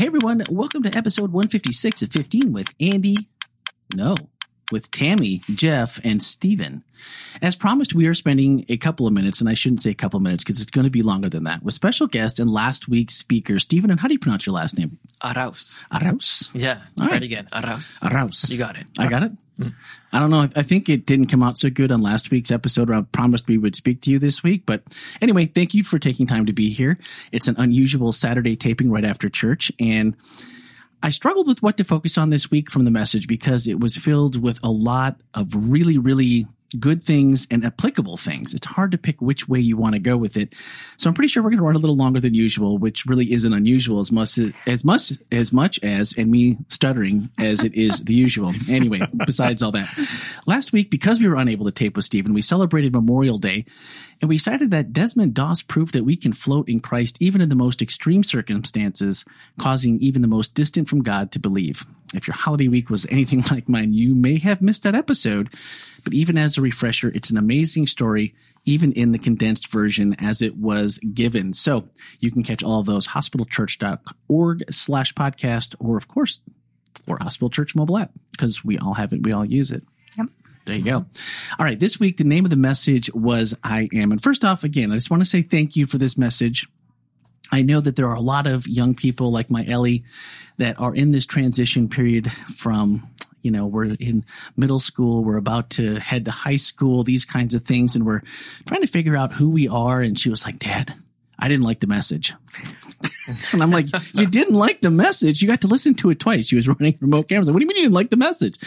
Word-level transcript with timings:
Hey 0.00 0.06
everyone, 0.06 0.40
welcome 0.50 0.82
to 0.84 0.96
episode 0.96 1.30
156 1.30 2.00
of 2.00 2.10
15 2.10 2.54
with 2.54 2.72
Andy. 2.80 3.28
No, 3.94 4.14
with 4.72 4.90
Tammy, 4.90 5.42
Jeff, 5.54 6.04
and 6.04 6.22
Steven. 6.22 6.84
As 7.42 7.56
promised, 7.56 7.94
we 7.94 8.06
are 8.06 8.14
spending 8.14 8.64
a 8.68 8.76
couple 8.76 9.06
of 9.06 9.12
minutes, 9.12 9.40
and 9.40 9.48
I 9.48 9.54
shouldn't 9.54 9.80
say 9.80 9.90
a 9.90 9.94
couple 9.94 10.18
of 10.18 10.22
minutes 10.22 10.44
because 10.44 10.60
it's 10.60 10.70
going 10.70 10.84
to 10.84 10.90
be 10.90 11.02
longer 11.02 11.28
than 11.28 11.44
that, 11.44 11.62
with 11.62 11.74
special 11.74 12.06
guest 12.06 12.38
and 12.38 12.50
last 12.50 12.88
week's 12.88 13.14
speaker, 13.14 13.58
Steven. 13.58 13.90
And 13.90 14.00
how 14.00 14.08
do 14.08 14.14
you 14.14 14.18
pronounce 14.18 14.46
your 14.46 14.54
last 14.54 14.78
name? 14.78 14.98
Arauz. 15.22 15.84
Arauz. 15.90 16.50
Yeah. 16.52 16.80
All 16.98 17.06
try 17.06 17.14
right. 17.14 17.22
it 17.22 17.26
again. 17.26 17.46
Arauz. 17.52 18.02
Arauz. 18.02 18.50
You 18.50 18.58
got 18.58 18.76
it. 18.76 18.86
I 18.98 19.08
got 19.08 19.22
it. 19.22 19.32
Mm. 19.58 19.74
I 20.12 20.18
don't 20.18 20.30
know. 20.30 20.48
I 20.56 20.62
think 20.62 20.88
it 20.88 21.06
didn't 21.06 21.26
come 21.26 21.42
out 21.42 21.58
so 21.58 21.70
good 21.70 21.92
on 21.92 22.00
last 22.00 22.30
week's 22.30 22.50
episode 22.50 22.88
where 22.88 22.98
I 22.98 23.02
promised 23.02 23.46
we 23.46 23.58
would 23.58 23.76
speak 23.76 24.00
to 24.02 24.10
you 24.10 24.18
this 24.18 24.42
week. 24.42 24.64
But 24.66 24.82
anyway, 25.20 25.46
thank 25.46 25.74
you 25.74 25.84
for 25.84 25.98
taking 25.98 26.26
time 26.26 26.46
to 26.46 26.52
be 26.52 26.70
here. 26.70 26.98
It's 27.30 27.46
an 27.46 27.56
unusual 27.58 28.12
Saturday 28.12 28.56
taping 28.56 28.90
right 28.90 29.04
after 29.04 29.28
church. 29.28 29.70
And 29.78 30.16
I 31.02 31.10
struggled 31.10 31.46
with 31.46 31.62
what 31.62 31.76
to 31.78 31.84
focus 31.84 32.18
on 32.18 32.30
this 32.30 32.50
week 32.50 32.70
from 32.70 32.84
the 32.84 32.90
message 32.90 33.26
because 33.26 33.66
it 33.66 33.80
was 33.80 33.96
filled 33.96 34.40
with 34.40 34.58
a 34.62 34.70
lot 34.70 35.16
of 35.32 35.70
really, 35.70 35.96
really 35.96 36.46
good 36.78 37.02
things 37.02 37.46
and 37.50 37.64
applicable 37.64 38.16
things. 38.16 38.54
It's 38.54 38.66
hard 38.66 38.92
to 38.92 38.98
pick 38.98 39.20
which 39.20 39.48
way 39.48 39.58
you 39.60 39.76
want 39.76 39.94
to 39.94 39.98
go 39.98 40.16
with 40.16 40.36
it. 40.36 40.54
So 40.96 41.08
I'm 41.08 41.14
pretty 41.14 41.28
sure 41.28 41.42
we're 41.42 41.50
going 41.50 41.58
to 41.58 41.64
run 41.64 41.76
a 41.76 41.80
little 41.80 41.96
longer 41.96 42.20
than 42.20 42.34
usual, 42.34 42.78
which 42.78 43.06
really 43.06 43.32
isn't 43.32 43.52
unusual 43.52 44.00
as 44.00 44.12
much 44.12 44.38
as 44.66 44.84
much 44.84 45.12
as 45.32 45.52
much 45.52 45.82
as 45.82 46.14
and 46.16 46.30
me 46.30 46.58
stuttering 46.68 47.30
as 47.38 47.64
it 47.64 47.74
is 47.74 48.00
the 48.04 48.14
usual. 48.14 48.52
Anyway, 48.70 49.00
besides 49.26 49.62
all 49.62 49.72
that. 49.72 49.88
Last 50.46 50.72
week 50.72 50.90
because 50.90 51.18
we 51.18 51.26
were 51.26 51.34
unable 51.34 51.64
to 51.64 51.72
tape 51.72 51.96
with 51.96 52.04
Stephen, 52.04 52.32
we 52.32 52.40
celebrated 52.40 52.92
Memorial 52.92 53.36
Day 53.36 53.64
and 54.20 54.28
we 54.28 54.38
cited 54.38 54.70
that 54.70 54.92
Desmond 54.92 55.34
Doss 55.34 55.62
proved 55.62 55.94
that 55.94 56.04
we 56.04 56.16
can 56.16 56.32
float 56.32 56.68
in 56.68 56.80
Christ 56.80 57.20
even 57.20 57.40
in 57.40 57.48
the 57.48 57.54
most 57.54 57.80
extreme 57.80 58.22
circumstances, 58.22 59.24
causing 59.58 59.98
even 60.00 60.22
the 60.22 60.28
most 60.28 60.54
distant 60.54 60.88
from 60.88 61.02
God 61.02 61.32
to 61.32 61.38
believe. 61.38 61.86
If 62.14 62.26
your 62.26 62.34
holiday 62.34 62.68
week 62.68 62.90
was 62.90 63.06
anything 63.10 63.42
like 63.50 63.68
mine, 63.68 63.94
you 63.94 64.14
may 64.14 64.38
have 64.38 64.62
missed 64.62 64.82
that 64.84 64.94
episode. 64.94 65.48
But 66.04 66.14
even 66.14 66.38
as 66.38 66.56
a 66.56 66.62
refresher, 66.62 67.08
it's 67.14 67.30
an 67.30 67.36
amazing 67.36 67.86
story, 67.86 68.34
even 68.64 68.92
in 68.92 69.12
the 69.12 69.18
condensed 69.18 69.68
version 69.68 70.14
as 70.18 70.42
it 70.42 70.56
was 70.56 70.98
given. 70.98 71.52
So 71.52 71.88
you 72.18 72.30
can 72.30 72.42
catch 72.42 72.62
all 72.62 72.80
of 72.80 72.86
those 72.86 73.08
hospitalchurch.org 73.08 74.72
slash 74.72 75.14
podcast, 75.14 75.74
or 75.78 75.96
of 75.96 76.08
course, 76.08 76.40
or 77.06 77.18
Hospital 77.20 77.50
Church 77.50 77.74
mobile 77.74 77.98
app, 77.98 78.12
because 78.32 78.64
we 78.64 78.78
all 78.78 78.94
have 78.94 79.12
it, 79.12 79.22
we 79.22 79.32
all 79.32 79.44
use 79.44 79.70
it. 79.70 79.84
Yep. 80.16 80.30
There 80.66 80.76
you 80.76 80.84
go. 80.84 81.06
All 81.58 81.66
right. 81.66 81.80
This 81.80 81.98
week, 81.98 82.16
the 82.16 82.24
name 82.24 82.44
of 82.44 82.50
the 82.50 82.56
message 82.56 83.12
was 83.14 83.54
I 83.64 83.88
Am. 83.94 84.12
And 84.12 84.22
first 84.22 84.44
off, 84.44 84.64
again, 84.64 84.92
I 84.92 84.94
just 84.94 85.10
want 85.10 85.22
to 85.22 85.28
say 85.28 85.42
thank 85.42 85.76
you 85.76 85.86
for 85.86 85.98
this 85.98 86.18
message. 86.18 86.68
I 87.52 87.62
know 87.62 87.80
that 87.80 87.96
there 87.96 88.08
are 88.08 88.14
a 88.14 88.20
lot 88.20 88.46
of 88.46 88.66
young 88.66 88.94
people 88.94 89.32
like 89.32 89.50
my 89.50 89.64
Ellie 89.66 90.04
that 90.58 90.78
are 90.78 90.94
in 90.94 91.10
this 91.10 91.26
transition 91.26 91.88
period 91.88 92.30
from, 92.30 93.08
you 93.42 93.50
know, 93.50 93.66
we're 93.66 93.94
in 93.98 94.24
middle 94.56 94.80
school, 94.80 95.24
we're 95.24 95.36
about 95.36 95.70
to 95.70 95.96
head 95.96 96.26
to 96.26 96.30
high 96.30 96.56
school, 96.56 97.02
these 97.02 97.24
kinds 97.24 97.54
of 97.54 97.62
things, 97.62 97.96
and 97.96 98.06
we're 98.06 98.22
trying 98.66 98.82
to 98.82 98.86
figure 98.86 99.16
out 99.16 99.32
who 99.32 99.50
we 99.50 99.68
are. 99.68 100.00
And 100.00 100.18
she 100.18 100.28
was 100.28 100.44
like, 100.44 100.58
Dad, 100.58 100.94
I 101.38 101.48
didn't 101.48 101.64
like 101.64 101.80
the 101.80 101.86
message. 101.86 102.34
and 103.52 103.62
I'm 103.62 103.70
like, 103.70 103.86
You 104.14 104.26
didn't 104.26 104.54
like 104.54 104.80
the 104.80 104.90
message? 104.90 105.40
You 105.40 105.48
got 105.48 105.62
to 105.62 105.68
listen 105.68 105.94
to 105.96 106.10
it 106.10 106.20
twice. 106.20 106.48
She 106.48 106.56
was 106.56 106.68
running 106.80 106.98
remote 107.00 107.28
cameras. 107.28 107.50
What 107.50 107.58
do 107.58 107.64
you 107.64 107.68
mean 107.68 107.78
you 107.78 107.82
didn't 107.84 107.94
like 107.94 108.10
the 108.10 108.16
message? 108.16 108.58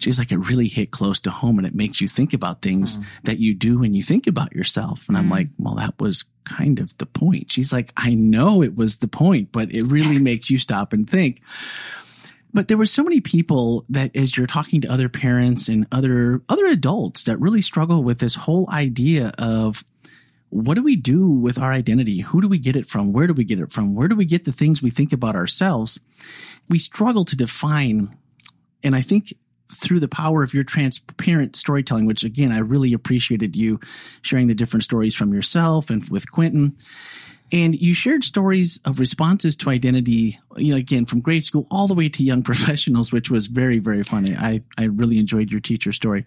She's 0.00 0.18
like, 0.18 0.32
it 0.32 0.38
really 0.38 0.68
hit 0.68 0.90
close 0.90 1.18
to 1.20 1.30
home 1.30 1.58
and 1.58 1.66
it 1.66 1.74
makes 1.74 2.00
you 2.00 2.08
think 2.08 2.32
about 2.32 2.62
things 2.62 2.98
mm. 2.98 3.04
that 3.24 3.38
you 3.38 3.54
do 3.54 3.80
when 3.80 3.94
you 3.94 4.02
think 4.02 4.26
about 4.26 4.54
yourself. 4.54 5.08
And 5.08 5.16
I'm 5.16 5.28
mm. 5.28 5.32
like, 5.32 5.48
well, 5.58 5.74
that 5.74 6.00
was 6.00 6.24
kind 6.44 6.78
of 6.78 6.96
the 6.98 7.06
point. 7.06 7.52
She's 7.52 7.72
like, 7.72 7.90
I 7.96 8.14
know 8.14 8.62
it 8.62 8.76
was 8.76 8.98
the 8.98 9.08
point, 9.08 9.52
but 9.52 9.72
it 9.72 9.84
really 9.84 10.18
makes 10.18 10.50
you 10.50 10.58
stop 10.58 10.92
and 10.92 11.08
think. 11.08 11.42
But 12.54 12.68
there 12.68 12.78
were 12.78 12.86
so 12.86 13.04
many 13.04 13.20
people 13.20 13.84
that 13.90 14.16
as 14.16 14.36
you're 14.36 14.46
talking 14.46 14.80
to 14.80 14.88
other 14.88 15.08
parents 15.08 15.68
and 15.68 15.86
other, 15.92 16.42
other 16.48 16.66
adults 16.66 17.24
that 17.24 17.38
really 17.38 17.60
struggle 17.60 18.02
with 18.02 18.20
this 18.20 18.34
whole 18.34 18.68
idea 18.70 19.32
of 19.38 19.84
what 20.50 20.74
do 20.74 20.82
we 20.82 20.96
do 20.96 21.28
with 21.28 21.58
our 21.58 21.72
identity? 21.72 22.20
Who 22.20 22.40
do 22.40 22.48
we 22.48 22.58
get 22.58 22.76
it 22.76 22.86
from? 22.86 23.12
Where 23.12 23.26
do 23.26 23.34
we 23.34 23.44
get 23.44 23.60
it 23.60 23.70
from? 23.70 23.94
Where 23.94 24.08
do 24.08 24.16
we 24.16 24.24
get 24.24 24.44
the 24.44 24.52
things 24.52 24.82
we 24.82 24.90
think 24.90 25.12
about 25.12 25.36
ourselves? 25.36 26.00
We 26.68 26.78
struggle 26.78 27.24
to 27.26 27.36
define. 27.36 28.16
And 28.82 28.96
I 28.96 29.02
think 29.02 29.34
through 29.70 30.00
the 30.00 30.08
power 30.08 30.42
of 30.42 30.54
your 30.54 30.64
transparent 30.64 31.56
storytelling, 31.56 32.06
which 32.06 32.24
again, 32.24 32.52
I 32.52 32.58
really 32.58 32.92
appreciated 32.92 33.56
you 33.56 33.80
sharing 34.22 34.48
the 34.48 34.54
different 34.54 34.84
stories 34.84 35.14
from 35.14 35.32
yourself 35.32 35.90
and 35.90 36.08
with 36.08 36.30
Quentin. 36.30 36.76
And 37.50 37.74
you 37.74 37.94
shared 37.94 38.24
stories 38.24 38.78
of 38.84 39.00
responses 39.00 39.56
to 39.58 39.70
identity, 39.70 40.38
you 40.56 40.72
know, 40.72 40.78
again, 40.78 41.06
from 41.06 41.20
grade 41.20 41.46
school 41.46 41.66
all 41.70 41.86
the 41.86 41.94
way 41.94 42.08
to 42.10 42.22
young 42.22 42.42
professionals, 42.44 43.10
which 43.10 43.30
was 43.30 43.46
very, 43.46 43.78
very 43.78 44.02
funny. 44.02 44.36
I, 44.36 44.60
I 44.76 44.84
really 44.84 45.18
enjoyed 45.18 45.50
your 45.50 45.60
teacher 45.60 45.92
story. 45.92 46.24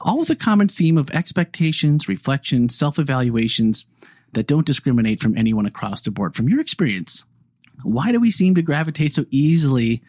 All 0.00 0.18
with 0.18 0.30
a 0.30 0.36
common 0.36 0.68
theme 0.68 0.96
of 0.96 1.10
expectations, 1.10 2.08
reflections, 2.08 2.76
self 2.76 2.98
evaluations 2.98 3.84
that 4.32 4.46
don't 4.46 4.66
discriminate 4.66 5.20
from 5.20 5.36
anyone 5.36 5.66
across 5.66 6.02
the 6.02 6.10
board. 6.10 6.34
From 6.34 6.48
your 6.48 6.60
experience, 6.60 7.24
why 7.82 8.12
do 8.12 8.20
we 8.20 8.30
seem 8.30 8.54
to 8.54 8.62
gravitate 8.62 9.12
so 9.12 9.26
easily 9.30 10.02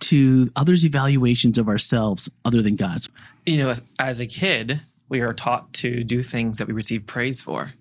to 0.00 0.50
others' 0.56 0.84
evaluations 0.84 1.58
of 1.58 1.68
ourselves 1.68 2.28
other 2.44 2.62
than 2.62 2.76
God's? 2.76 3.08
You 3.44 3.58
know, 3.58 3.74
as 3.98 4.20
a 4.20 4.26
kid, 4.26 4.80
we 5.08 5.20
are 5.20 5.32
taught 5.32 5.72
to 5.74 6.02
do 6.04 6.22
things 6.22 6.58
that 6.58 6.66
we 6.68 6.74
receive 6.74 7.06
praise 7.06 7.40
for. 7.40 7.72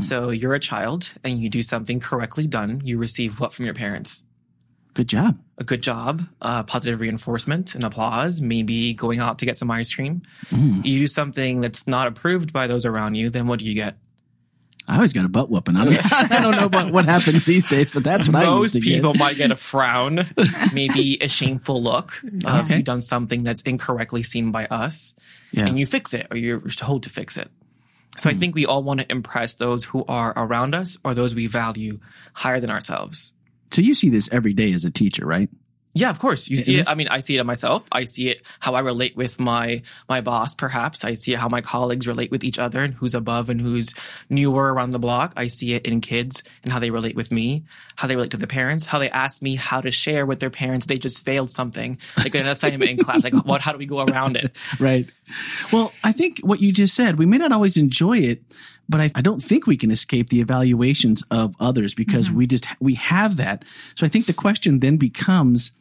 So 0.00 0.30
you're 0.30 0.54
a 0.54 0.60
child 0.60 1.12
and 1.22 1.38
you 1.38 1.50
do 1.50 1.62
something 1.62 2.00
correctly 2.00 2.46
done. 2.46 2.80
You 2.84 2.96
receive 2.96 3.38
what 3.38 3.52
from 3.52 3.66
your 3.66 3.74
parents? 3.74 4.24
Good 4.94 5.08
job. 5.08 5.38
A 5.58 5.64
good 5.64 5.82
job, 5.82 6.22
uh, 6.40 6.62
positive 6.62 7.00
reinforcement 7.00 7.74
and 7.74 7.84
applause, 7.84 8.40
maybe 8.40 8.94
going 8.94 9.20
out 9.20 9.38
to 9.40 9.44
get 9.44 9.58
some 9.58 9.70
ice 9.70 9.92
cream. 9.94 10.22
You 10.84 11.00
do 11.00 11.06
something 11.06 11.60
that's 11.60 11.86
not 11.86 12.06
approved 12.06 12.50
by 12.52 12.66
those 12.66 12.86
around 12.86 13.16
you, 13.16 13.28
then 13.28 13.46
what 13.46 13.58
do 13.58 13.66
you 13.66 13.74
get? 13.74 13.96
I 14.86 14.96
always 14.96 15.12
got 15.14 15.24
a 15.24 15.28
butt 15.30 15.48
whooping. 15.50 15.76
I, 15.76 15.84
mean, 15.86 15.98
I 16.02 16.40
don't 16.42 16.56
know 16.56 16.66
about 16.66 16.92
what 16.92 17.06
happens 17.06 17.46
these 17.46 17.66
days, 17.66 17.90
but 17.90 18.04
that's 18.04 18.28
what 18.28 18.36
I 18.36 18.40
used 18.58 18.74
Most 18.74 18.82
people 18.84 19.12
get. 19.14 19.18
might 19.18 19.36
get 19.36 19.50
a 19.50 19.56
frown, 19.56 20.26
maybe 20.74 21.16
a 21.22 21.28
shameful 21.28 21.82
look 21.82 22.20
uh, 22.44 22.62
if 22.64 22.70
you've 22.70 22.84
done 22.84 23.00
something 23.00 23.42
that's 23.44 23.62
incorrectly 23.62 24.22
seen 24.22 24.50
by 24.52 24.66
us, 24.66 25.14
Yeah. 25.52 25.66
and 25.66 25.78
you 25.78 25.86
fix 25.86 26.12
it 26.12 26.26
or 26.30 26.36
you're 26.36 26.60
told 26.60 27.04
to 27.04 27.10
fix 27.10 27.36
it. 27.38 27.50
So 28.16 28.28
I 28.30 28.34
think 28.34 28.54
we 28.54 28.64
all 28.66 28.82
want 28.82 29.00
to 29.00 29.10
impress 29.10 29.54
those 29.54 29.84
who 29.84 30.04
are 30.06 30.32
around 30.36 30.74
us 30.74 30.98
or 31.02 31.14
those 31.14 31.34
we 31.34 31.46
value 31.48 31.98
higher 32.34 32.60
than 32.60 32.70
ourselves. 32.70 33.32
So 33.72 33.82
you 33.82 33.92
see 33.94 34.08
this 34.10 34.28
every 34.30 34.52
day 34.52 34.72
as 34.72 34.84
a 34.84 34.90
teacher, 34.90 35.26
right? 35.26 35.48
Yeah, 35.96 36.10
of 36.10 36.18
course. 36.18 36.50
You 36.50 36.56
see 36.56 36.78
it 36.78 36.88
I 36.88 36.96
mean, 36.96 37.06
I 37.08 37.20
see 37.20 37.36
it 37.36 37.40
in 37.40 37.46
myself. 37.46 37.86
I 37.92 38.04
see 38.04 38.28
it 38.28 38.42
how 38.58 38.74
I 38.74 38.80
relate 38.80 39.16
with 39.16 39.38
my 39.38 39.82
my 40.08 40.20
boss. 40.20 40.52
Perhaps 40.54 41.04
I 41.04 41.14
see 41.14 41.34
how 41.34 41.48
my 41.48 41.60
colleagues 41.60 42.08
relate 42.08 42.32
with 42.32 42.42
each 42.42 42.58
other 42.58 42.82
and 42.82 42.94
who's 42.94 43.14
above 43.14 43.48
and 43.48 43.60
who's 43.60 43.94
newer 44.28 44.74
around 44.74 44.90
the 44.90 44.98
block. 44.98 45.32
I 45.36 45.46
see 45.46 45.74
it 45.74 45.86
in 45.86 46.00
kids 46.00 46.42
and 46.64 46.72
how 46.72 46.80
they 46.80 46.90
relate 46.90 47.14
with 47.14 47.30
me, 47.30 47.62
how 47.94 48.08
they 48.08 48.16
relate 48.16 48.32
to 48.32 48.36
their 48.36 48.48
parents, 48.48 48.86
how 48.86 48.98
they 48.98 49.08
ask 49.10 49.40
me 49.40 49.54
how 49.54 49.80
to 49.80 49.92
share 49.92 50.26
with 50.26 50.40
their 50.40 50.50
parents. 50.50 50.86
They 50.86 50.98
just 50.98 51.24
failed 51.24 51.50
something, 51.50 51.98
like 52.18 52.34
an 52.34 52.46
assignment 52.54 52.90
in 52.90 52.98
class. 52.98 53.22
Like, 53.22 53.34
what? 53.44 53.60
How 53.60 53.70
do 53.70 53.78
we 53.78 53.86
go 53.86 54.04
around 54.04 54.36
it? 54.36 54.54
Right. 54.80 55.08
Well, 55.72 55.92
I 56.02 56.12
think 56.12 56.40
what 56.40 56.60
you 56.60 56.72
just 56.72 56.94
said, 56.94 57.16
we 57.18 57.26
may 57.26 57.38
not 57.38 57.52
always 57.52 57.76
enjoy 57.76 58.18
it, 58.18 58.42
but 58.88 59.00
I, 59.00 59.10
I 59.14 59.22
don't 59.22 59.42
think 59.42 59.66
we 59.66 59.76
can 59.76 59.90
escape 59.90 60.30
the 60.30 60.40
evaluations 60.40 61.22
of 61.30 61.54
others 61.60 61.94
because 61.94 62.28
mm-hmm. 62.28 62.38
we 62.38 62.46
just, 62.46 62.66
we 62.80 62.94
have 62.94 63.36
that. 63.36 63.64
So 63.94 64.04
I 64.04 64.08
think 64.08 64.26
the 64.26 64.32
question 64.32 64.80
then 64.80 64.96
becomes, 64.96 65.72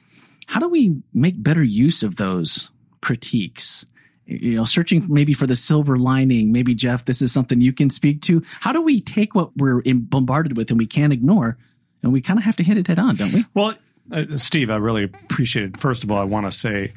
how 0.48 0.60
do 0.60 0.70
we 0.70 1.02
make 1.14 1.42
better 1.42 1.64
use 1.64 2.04
of 2.04 2.18
those 2.18 2.70
critiques? 3.02 3.86
You 4.26 4.56
know, 4.56 4.66
searching 4.66 5.06
maybe 5.10 5.34
for 5.34 5.48
the 5.48 5.56
silver 5.56 5.98
lining. 5.98 6.52
Maybe 6.52 6.74
Jeff, 6.74 7.06
this 7.06 7.22
is 7.22 7.32
something 7.32 7.60
you 7.60 7.74
can 7.74 7.90
speak 7.90 8.22
to. 8.24 8.42
How 8.60 8.72
do 8.72 8.82
we 8.82 9.02
take 9.02 9.36
what 9.36 9.56
we're 9.58 9.82
bombarded 9.86 10.56
with 10.56 10.70
and 10.70 10.80
we 10.80 10.88
can't 10.88 11.12
ignore, 11.12 11.58
and 12.02 12.14
we 12.14 12.22
kind 12.22 12.40
of 12.40 12.46
have 12.46 12.56
to 12.58 12.64
hit 12.64 12.78
it 12.78 12.88
head 12.88 13.00
on, 13.00 13.16
don't 13.16 13.34
we? 13.34 13.46
Well, 13.54 13.74
uh, 14.12 14.26
Steve, 14.38 14.70
I 14.70 14.78
really 14.78 15.04
appreciate 15.04 15.66
it. 15.66 15.80
First 15.80 16.04
of 16.04 16.12
all, 16.12 16.18
I 16.18 16.24
want 16.24 16.46
to 16.46 16.52
say 16.52 16.94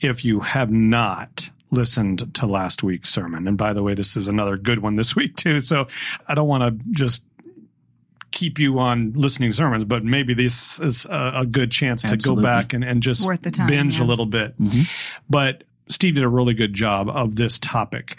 if 0.00 0.24
you 0.24 0.40
have 0.40 0.70
not 0.70 1.50
listened 1.70 2.34
to 2.34 2.46
last 2.46 2.82
week's 2.82 3.10
sermon, 3.10 3.46
and 3.46 3.56
by 3.58 3.72
the 3.72 3.82
way, 3.82 3.94
this 3.94 4.16
is 4.16 4.28
another 4.28 4.56
good 4.56 4.80
one 4.80 4.96
this 4.96 5.16
week 5.16 5.36
too. 5.36 5.60
So 5.60 5.88
I 6.26 6.34
don't 6.34 6.48
want 6.48 6.62
to 6.80 6.86
just 6.90 7.24
keep 8.38 8.60
you 8.60 8.78
on 8.78 9.12
listening 9.16 9.50
to 9.50 9.56
sermons, 9.56 9.84
but 9.84 10.04
maybe 10.04 10.32
this 10.32 10.78
is 10.78 11.06
a, 11.06 11.32
a 11.38 11.46
good 11.46 11.72
chance 11.72 12.02
to 12.02 12.16
go 12.16 12.40
back 12.40 12.72
and, 12.72 12.84
and 12.84 13.02
just 13.02 13.26
Worth 13.26 13.42
the 13.42 13.50
time, 13.50 13.66
binge 13.66 13.98
yeah. 13.98 14.04
a 14.04 14.06
little 14.06 14.26
bit. 14.26 14.56
Mm-hmm. 14.60 14.82
But 15.28 15.64
Steve 15.88 16.14
did 16.14 16.22
a 16.22 16.28
really 16.28 16.54
good 16.54 16.72
job 16.72 17.08
of 17.08 17.34
this 17.34 17.58
topic. 17.58 18.16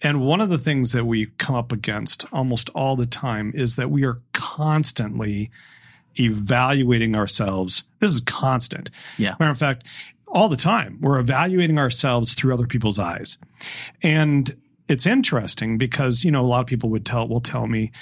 And 0.00 0.22
one 0.22 0.40
of 0.40 0.48
the 0.48 0.56
things 0.56 0.92
that 0.92 1.04
we 1.04 1.26
come 1.36 1.54
up 1.54 1.70
against 1.70 2.24
almost 2.32 2.70
all 2.70 2.96
the 2.96 3.04
time 3.04 3.52
is 3.54 3.76
that 3.76 3.90
we 3.90 4.04
are 4.04 4.22
constantly 4.32 5.50
evaluating 6.18 7.14
ourselves. 7.14 7.82
This 8.00 8.14
is 8.14 8.22
constant. 8.22 8.90
Yeah. 9.18 9.34
Matter 9.38 9.50
of 9.50 9.58
fact, 9.58 9.84
all 10.26 10.48
the 10.48 10.56
time, 10.56 10.96
we're 11.02 11.18
evaluating 11.18 11.78
ourselves 11.78 12.32
through 12.32 12.54
other 12.54 12.66
people's 12.66 12.98
eyes. 12.98 13.36
And 14.02 14.56
it's 14.88 15.04
interesting 15.04 15.76
because, 15.76 16.24
you 16.24 16.30
know, 16.30 16.40
a 16.40 16.48
lot 16.48 16.60
of 16.60 16.66
people 16.66 16.88
would 16.88 17.04
tell, 17.04 17.28
will 17.28 17.42
tell 17.42 17.66
me, 17.66 17.92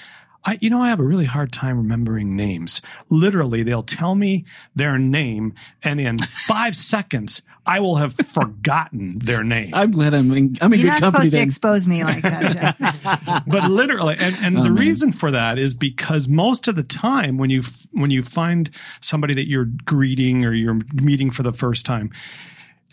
I, 0.46 0.58
you 0.60 0.70
know, 0.70 0.80
I 0.80 0.88
have 0.88 1.00
a 1.00 1.04
really 1.04 1.24
hard 1.24 1.52
time 1.52 1.76
remembering 1.76 2.36
names. 2.36 2.80
Literally, 3.08 3.62
they'll 3.64 3.82
tell 3.82 4.14
me 4.14 4.44
their 4.74 4.96
name, 4.98 5.54
and 5.82 6.00
in 6.00 6.18
five 6.46 6.76
seconds, 6.76 7.42
I 7.66 7.80
will 7.80 7.96
have 7.96 8.14
forgotten 8.14 9.18
their 9.18 9.42
name. 9.42 9.70
I'm 9.74 9.90
glad 9.90 10.14
I'm 10.14 10.30
in, 10.32 10.54
I'm 10.60 10.72
in 10.72 10.78
You're 10.78 10.86
good 10.90 10.92
not 10.92 11.00
company 11.00 11.24
supposed 11.30 11.34
to 11.34 11.40
expose 11.42 11.86
me 11.88 12.04
like 12.04 12.22
that, 12.22 12.76
Jeff. 12.78 13.42
but 13.46 13.68
literally, 13.70 14.14
and, 14.20 14.36
and 14.36 14.58
Oh, 14.58 14.62
the 14.62 14.70
man. 14.70 14.78
reason 14.78 15.10
for 15.12 15.32
that 15.32 15.58
is 15.58 15.74
because 15.74 16.28
most 16.28 16.68
of 16.68 16.76
the 16.76 16.84
time, 16.84 17.38
when 17.38 17.50
you 17.50 17.62
when 17.92 18.10
you 18.12 18.22
find 18.22 18.70
somebody 19.00 19.34
that 19.34 19.48
you're 19.48 19.68
greeting 19.84 20.44
or 20.44 20.52
you're 20.52 20.78
meeting 20.94 21.30
for 21.32 21.42
the 21.42 21.52
first 21.52 21.84
time, 21.84 22.10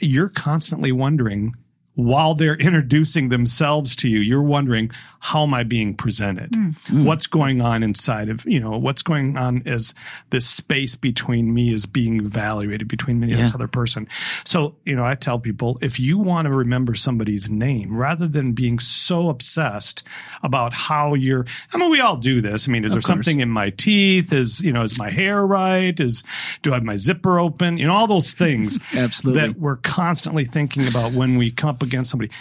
you're 0.01 0.29
constantly 0.29 0.91
wondering 0.91 1.53
while 1.95 2.34
they're 2.34 2.56
introducing 2.60 3.30
themselves 3.30 3.95
to 3.98 4.10
you, 4.10 4.19
you're 4.19 4.42
wondering, 4.42 4.92
how 5.19 5.44
am 5.44 5.54
I 5.54 5.63
being 5.63 5.95
presented? 5.95 6.54
Hmm. 6.54 6.69
Hmm. 6.88 7.06
What's 7.06 7.28
going 7.28 7.62
on 7.62 7.84
inside 7.84 8.30
of, 8.30 8.45
you 8.45 8.60
know, 8.60 8.78
what's 8.78 9.01
going 9.01 9.38
on 9.38 9.63
as 9.66 9.94
this 10.31 10.48
space 10.48 10.95
between 10.95 11.54
me 11.54 11.74
is 11.74 11.86
being 11.86 12.19
evaluated 12.19 12.88
between 12.88 13.19
me 13.19 13.31
and 13.31 13.42
this 13.42 13.56
other 13.56 13.68
person. 13.68 14.07
So, 14.44 14.75
you 14.86 14.95
know, 14.95 15.06
I 15.06 15.16
tell 15.16 15.40
people 15.40 15.78
if 15.81 16.00
you 16.00 16.18
want 16.18 16.48
to 16.48 16.54
remember 16.54 16.95
somebody's 16.95 17.50
name 17.50 17.95
rather 17.95 18.28
than 18.28 18.54
being 18.54 18.80
so 18.80 19.30
obsessed 19.30 20.04
about 20.42 20.74
how 20.74 21.13
you're, 21.13 21.45
I 21.72 21.78
mean, 21.78 21.90
we 21.90 22.01
all 22.01 22.18
do 22.18 22.42
this. 22.42 22.68
I 22.68 22.72
mean, 22.72 22.84
is 22.84 22.92
there 22.92 23.00
course. 23.00 23.07
something 23.07 23.40
in 23.40 23.50
my 23.50 23.69
teeth? 23.69 24.34
Is, 24.34 24.62
you 24.62 24.74
know, 24.74 24.81
is 24.81 25.00
my 25.00 25.10
hair 25.10 25.45
right? 25.45 25.98
Is, 26.00 26.24
do 26.63 26.72
I 26.72 26.75
have 26.75 26.84
my 26.84 26.95
zipper 26.95 27.40
open? 27.40 27.78
You 27.78 27.88
know, 27.88 27.94
all 27.94 28.07
those 28.07 28.31
things 28.31 28.80
Absolutely. 28.94 29.42
that 29.42 29.60
we're 29.60 29.78
constantly 29.78 30.45
thinking 30.45 30.88
about 30.88 31.13
when 31.13 31.38
we 31.38 31.51
come 31.51 31.69
up 31.69 31.82
against 31.83 32.12
somebody. 32.12 32.31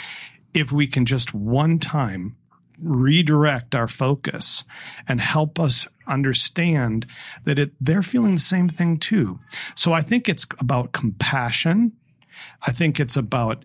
If 0.55 0.73
we 0.73 0.87
can 0.87 1.06
just 1.06 1.35
one 1.35 1.79
time 1.79 2.37
redirect 2.79 3.75
our 3.75 3.89
focus 3.89 4.65
and 5.06 5.21
help 5.21 5.61
us 5.61 5.87
understand 6.06 7.06
that 7.44 7.59
it, 7.59 7.73
they're 7.81 8.03
feeling 8.03 8.35
the 8.35 8.41
same 8.41 8.69
thing 8.69 8.99
too. 8.99 9.39
So 9.75 9.93
I 9.93 10.00
think 10.00 10.29
it's 10.29 10.47
about 10.59 10.93
compassion. 10.93 11.93
I 12.67 12.73
think 12.73 12.99
it's 12.99 13.17
about 13.17 13.65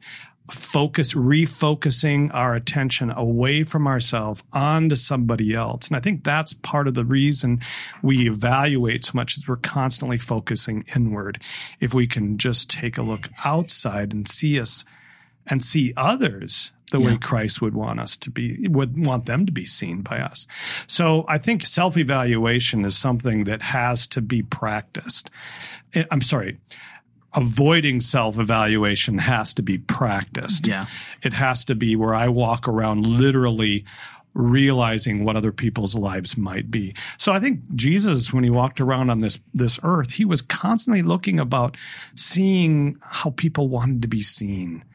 focus, 0.51 1.13
refocusing 1.13 2.33
our 2.33 2.55
attention 2.55 3.11
away 3.11 3.63
from 3.63 3.85
ourselves 3.85 4.43
onto 4.53 4.95
somebody 4.95 5.53
else. 5.53 5.87
And 5.87 5.97
I 5.97 5.99
think 5.99 6.23
that's 6.23 6.53
part 6.53 6.87
of 6.87 6.93
the 6.93 7.03
reason 7.03 7.61
we 8.01 8.27
evaluate 8.27 9.05
so 9.05 9.11
much 9.15 9.37
is 9.37 9.47
we're 9.47 9.57
constantly 9.57 10.17
focusing 10.17 10.85
inward. 10.95 11.41
If 11.81 11.93
we 11.93 12.07
can 12.07 12.37
just 12.37 12.69
take 12.69 12.97
a 12.97 13.03
look 13.03 13.29
outside 13.43 14.13
and 14.13 14.27
see 14.27 14.59
us 14.59 14.85
and 15.47 15.63
see 15.63 15.93
others 15.97 16.71
the 16.91 16.99
way 16.99 17.17
Christ 17.17 17.61
would 17.61 17.73
want 17.73 17.99
us 17.99 18.15
to 18.17 18.31
be, 18.31 18.65
would 18.67 19.05
want 19.05 19.25
them 19.25 19.45
to 19.45 19.51
be 19.51 19.65
seen 19.65 20.01
by 20.01 20.19
us. 20.19 20.47
So 20.87 21.25
I 21.27 21.37
think 21.37 21.65
self 21.65 21.97
evaluation 21.97 22.85
is 22.85 22.97
something 22.97 23.43
that 23.43 23.61
has 23.61 24.07
to 24.09 24.21
be 24.21 24.43
practiced. 24.43 25.29
Eh, 25.93 26.05
I'm 26.11 26.21
sorry. 26.21 26.57
Avoiding 27.33 27.99
self 27.99 28.39
evaluation 28.39 29.17
has 29.17 29.53
to 29.55 29.61
be 29.61 29.77
practiced. 29.77 30.65
Yeah. 30.65 30.85
It 31.23 31.33
has 31.33 31.65
to 31.65 31.75
be 31.75 31.95
where 31.95 32.15
I 32.15 32.29
walk 32.29 32.67
around 32.67 33.05
literally 33.05 33.83
realizing 34.33 35.25
what 35.25 35.35
other 35.35 35.51
people's 35.51 35.95
lives 35.95 36.37
might 36.37 36.69
be. 36.69 36.93
So 37.17 37.33
I 37.33 37.39
think 37.39 37.59
Jesus, 37.73 38.31
when 38.31 38.43
he 38.43 38.49
walked 38.49 38.79
around 38.79 39.09
on 39.09 39.19
this 39.19 39.39
this 39.53 39.79
earth, 39.83 40.13
he 40.13 40.25
was 40.25 40.41
constantly 40.41 41.01
looking 41.01 41.39
about 41.39 41.75
seeing 42.15 42.97
how 43.01 43.31
people 43.31 43.67
wanted 43.67 44.01
to 44.03 44.07
be 44.07 44.21
seen, 44.21 44.85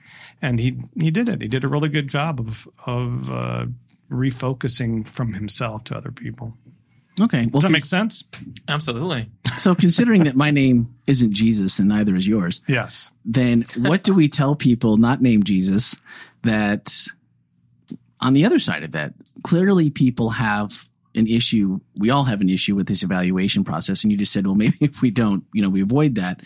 and 0.43 0.59
he 0.61 0.77
he 0.99 1.11
did 1.11 1.29
it. 1.29 1.41
He 1.41 1.49
did 1.49 1.65
a 1.65 1.69
really 1.69 1.89
good 1.89 2.09
job 2.09 2.41
of 2.41 2.69
of 2.85 3.31
uh, 3.31 3.67
refocusing 4.11 5.07
from 5.07 5.33
himself 5.35 5.85
to 5.85 5.97
other 5.97 6.11
people. 6.13 6.57
Okay. 7.21 7.43
Well, 7.47 7.61
Does 7.61 7.63
that 7.65 7.73
make 7.73 7.85
sense? 7.85 8.25
Absolutely. 8.69 9.29
so 9.59 9.75
considering 9.75 10.25
that 10.25 10.35
my 10.35 10.51
name 10.51 10.95
isn't 11.07 11.33
Jesus 11.35 11.79
and 11.79 11.89
neither 11.89 12.17
is 12.17 12.27
yours, 12.27 12.63
Yes. 12.67 13.11
then 13.25 13.67
what 13.77 14.03
do 14.03 14.15
we 14.15 14.29
tell 14.29 14.57
people 14.57 14.97
not 14.97 15.21
named 15.21 15.45
Jesus 15.45 15.95
that 16.43 17.07
on 18.21 18.33
the 18.33 18.47
other 18.47 18.59
side 18.59 18.83
of 18.83 18.93
that, 18.93 19.13
clearly 19.45 19.91
people 19.91 20.31
have 20.31 20.89
an 21.15 21.27
issue. 21.27 21.81
We 21.97 22.09
all 22.09 22.25
have 22.25 22.41
an 22.41 22.49
issue 22.49 22.75
with 22.75 22.87
this 22.87 23.03
evaluation 23.03 23.63
process. 23.63 24.05
And 24.05 24.11
you 24.11 24.17
just 24.17 24.33
said, 24.33 24.47
well, 24.47 24.55
maybe 24.55 24.77
if 24.81 25.03
we 25.03 25.11
don't, 25.11 25.45
you 25.53 25.61
know, 25.61 25.69
we 25.69 25.83
avoid 25.83 26.15
that. 26.15 26.41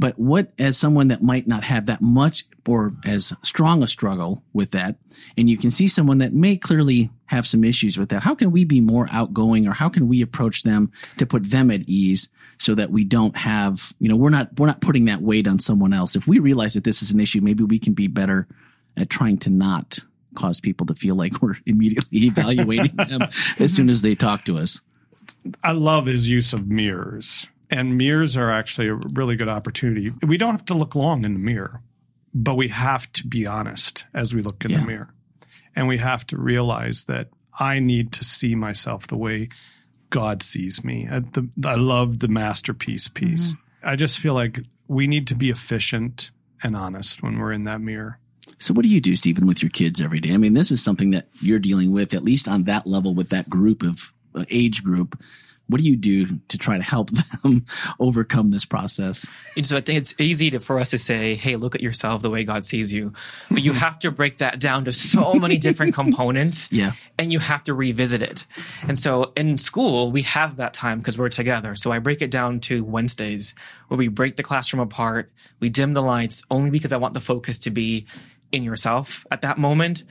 But 0.00 0.18
what, 0.18 0.50
as 0.58 0.78
someone 0.78 1.08
that 1.08 1.22
might 1.22 1.46
not 1.46 1.62
have 1.62 1.84
that 1.86 2.00
much 2.00 2.46
or 2.66 2.94
as 3.04 3.34
strong 3.42 3.82
a 3.82 3.86
struggle 3.86 4.42
with 4.54 4.70
that, 4.70 4.96
and 5.36 5.50
you 5.50 5.58
can 5.58 5.70
see 5.70 5.88
someone 5.88 6.18
that 6.18 6.32
may 6.32 6.56
clearly 6.56 7.10
have 7.26 7.46
some 7.46 7.64
issues 7.64 7.98
with 7.98 8.08
that, 8.08 8.22
how 8.22 8.34
can 8.34 8.50
we 8.50 8.64
be 8.64 8.80
more 8.80 9.08
outgoing 9.12 9.68
or 9.68 9.74
how 9.74 9.90
can 9.90 10.08
we 10.08 10.22
approach 10.22 10.62
them 10.62 10.90
to 11.18 11.26
put 11.26 11.50
them 11.50 11.70
at 11.70 11.82
ease 11.86 12.30
so 12.56 12.74
that 12.76 12.90
we 12.90 13.04
don't 13.04 13.36
have, 13.36 13.92
you 14.00 14.08
know, 14.08 14.16
we're 14.16 14.30
not, 14.30 14.58
we're 14.58 14.68
not 14.68 14.80
putting 14.80 15.04
that 15.04 15.20
weight 15.20 15.46
on 15.46 15.58
someone 15.58 15.92
else. 15.92 16.16
If 16.16 16.26
we 16.26 16.38
realize 16.38 16.72
that 16.74 16.84
this 16.84 17.02
is 17.02 17.12
an 17.12 17.20
issue, 17.20 17.42
maybe 17.42 17.62
we 17.62 17.78
can 17.78 17.92
be 17.92 18.06
better 18.06 18.48
at 18.96 19.10
trying 19.10 19.36
to 19.40 19.50
not 19.50 19.98
cause 20.34 20.60
people 20.60 20.86
to 20.86 20.94
feel 20.94 21.14
like 21.14 21.42
we're 21.42 21.58
immediately 21.66 22.20
evaluating 22.24 22.96
them 22.96 23.20
as 23.58 23.74
soon 23.74 23.90
as 23.90 24.00
they 24.00 24.14
talk 24.14 24.46
to 24.46 24.56
us. 24.56 24.80
I 25.62 25.72
love 25.72 26.06
his 26.06 26.26
use 26.26 26.54
of 26.54 26.68
mirrors. 26.68 27.46
And 27.70 27.96
mirrors 27.96 28.36
are 28.36 28.50
actually 28.50 28.88
a 28.88 28.94
really 29.14 29.36
good 29.36 29.48
opportunity. 29.48 30.10
We 30.26 30.36
don't 30.36 30.52
have 30.54 30.64
to 30.66 30.74
look 30.74 30.94
long 30.94 31.24
in 31.24 31.34
the 31.34 31.40
mirror, 31.40 31.82
but 32.34 32.56
we 32.56 32.68
have 32.68 33.10
to 33.12 33.26
be 33.26 33.46
honest 33.46 34.04
as 34.12 34.34
we 34.34 34.40
look 34.40 34.64
in 34.64 34.72
Yeah. 34.72 34.80
the 34.80 34.86
mirror. 34.86 35.14
And 35.76 35.86
we 35.86 35.98
have 35.98 36.26
to 36.28 36.36
realize 36.36 37.04
that 37.04 37.28
I 37.58 37.78
need 37.78 38.12
to 38.12 38.24
see 38.24 38.54
myself 38.54 39.06
the 39.06 39.16
way 39.16 39.48
God 40.10 40.42
sees 40.42 40.82
me. 40.84 41.06
I, 41.10 41.20
the, 41.20 41.48
I 41.64 41.74
love 41.74 42.18
the 42.18 42.28
masterpiece 42.28 43.06
piece. 43.06 43.54
I 43.84 43.94
just 43.96 44.18
feel 44.18 44.34
like 44.34 44.60
we 44.88 45.06
need 45.06 45.28
to 45.28 45.34
be 45.36 45.50
efficient 45.50 46.32
and 46.62 46.76
honest 46.76 47.22
when 47.22 47.38
we're 47.38 47.52
in 47.52 47.64
that 47.64 47.80
mirror. 47.80 48.18
So 48.58 48.74
what 48.74 48.82
do 48.82 48.88
you 48.88 49.00
do, 49.00 49.14
Stephen, 49.14 49.46
with 49.46 49.62
your 49.62 49.70
kids 49.70 50.00
every 50.00 50.18
day? 50.18 50.34
I 50.34 50.36
mean, 50.36 50.54
this 50.54 50.72
is 50.72 50.82
something 50.82 51.12
that 51.12 51.28
you're 51.40 51.60
dealing 51.60 51.92
with, 51.92 52.12
at 52.14 52.24
least 52.24 52.48
on 52.48 52.64
that 52.64 52.86
level 52.86 53.14
with 53.14 53.28
that 53.28 53.48
group 53.48 53.82
of 53.84 54.12
uh, 54.34 54.44
age 54.50 54.82
group. 54.82 55.18
What 55.70 55.80
do 55.80 55.86
you 55.86 55.96
do 55.96 56.26
to 56.48 56.58
try 56.58 56.76
to 56.76 56.82
help 56.82 57.10
them 57.42 57.64
overcome 57.98 58.50
this 58.50 58.64
process? 58.64 59.26
And 59.56 59.66
so 59.66 59.76
I 59.76 59.80
think 59.80 59.98
it's 59.98 60.14
easy 60.18 60.50
to, 60.50 60.60
for 60.60 60.78
us 60.78 60.90
to 60.90 60.98
say, 60.98 61.34
hey, 61.34 61.56
look 61.56 61.74
at 61.74 61.80
yourself 61.80 62.22
the 62.22 62.30
way 62.30 62.44
God 62.44 62.64
sees 62.64 62.92
you. 62.92 63.12
But 63.50 63.62
you 63.62 63.72
have 63.74 63.98
to 64.00 64.10
break 64.10 64.38
that 64.38 64.58
down 64.58 64.84
to 64.84 64.92
so 64.92 65.34
many 65.34 65.56
different 65.56 65.94
components. 65.94 66.68
Yeah. 66.80 66.92
And 67.18 67.32
you 67.32 67.40
have 67.40 67.64
to 67.64 67.74
revisit 67.74 68.22
it. 68.22 68.46
And 68.86 68.98
so 68.98 69.32
in 69.36 69.58
school, 69.58 70.10
we 70.10 70.22
have 70.22 70.56
that 70.56 70.72
time 70.72 70.98
because 70.98 71.18
we're 71.18 71.28
together. 71.28 71.76
So 71.76 71.92
I 71.92 71.98
break 71.98 72.22
it 72.22 72.30
down 72.30 72.60
to 72.60 72.82
Wednesdays 72.82 73.54
where 73.88 73.98
we 73.98 74.08
break 74.08 74.36
the 74.36 74.42
classroom 74.42 74.80
apart. 74.80 75.30
We 75.58 75.68
dim 75.68 75.92
the 75.92 76.00
lights 76.00 76.42
only 76.50 76.70
because 76.70 76.92
I 76.92 76.96
want 76.96 77.12
the 77.12 77.20
focus 77.20 77.58
to 77.60 77.70
be 77.70 78.06
in 78.52 78.62
yourself 78.62 79.26
at 79.30 79.42
that 79.42 79.58
moment. 79.58 80.04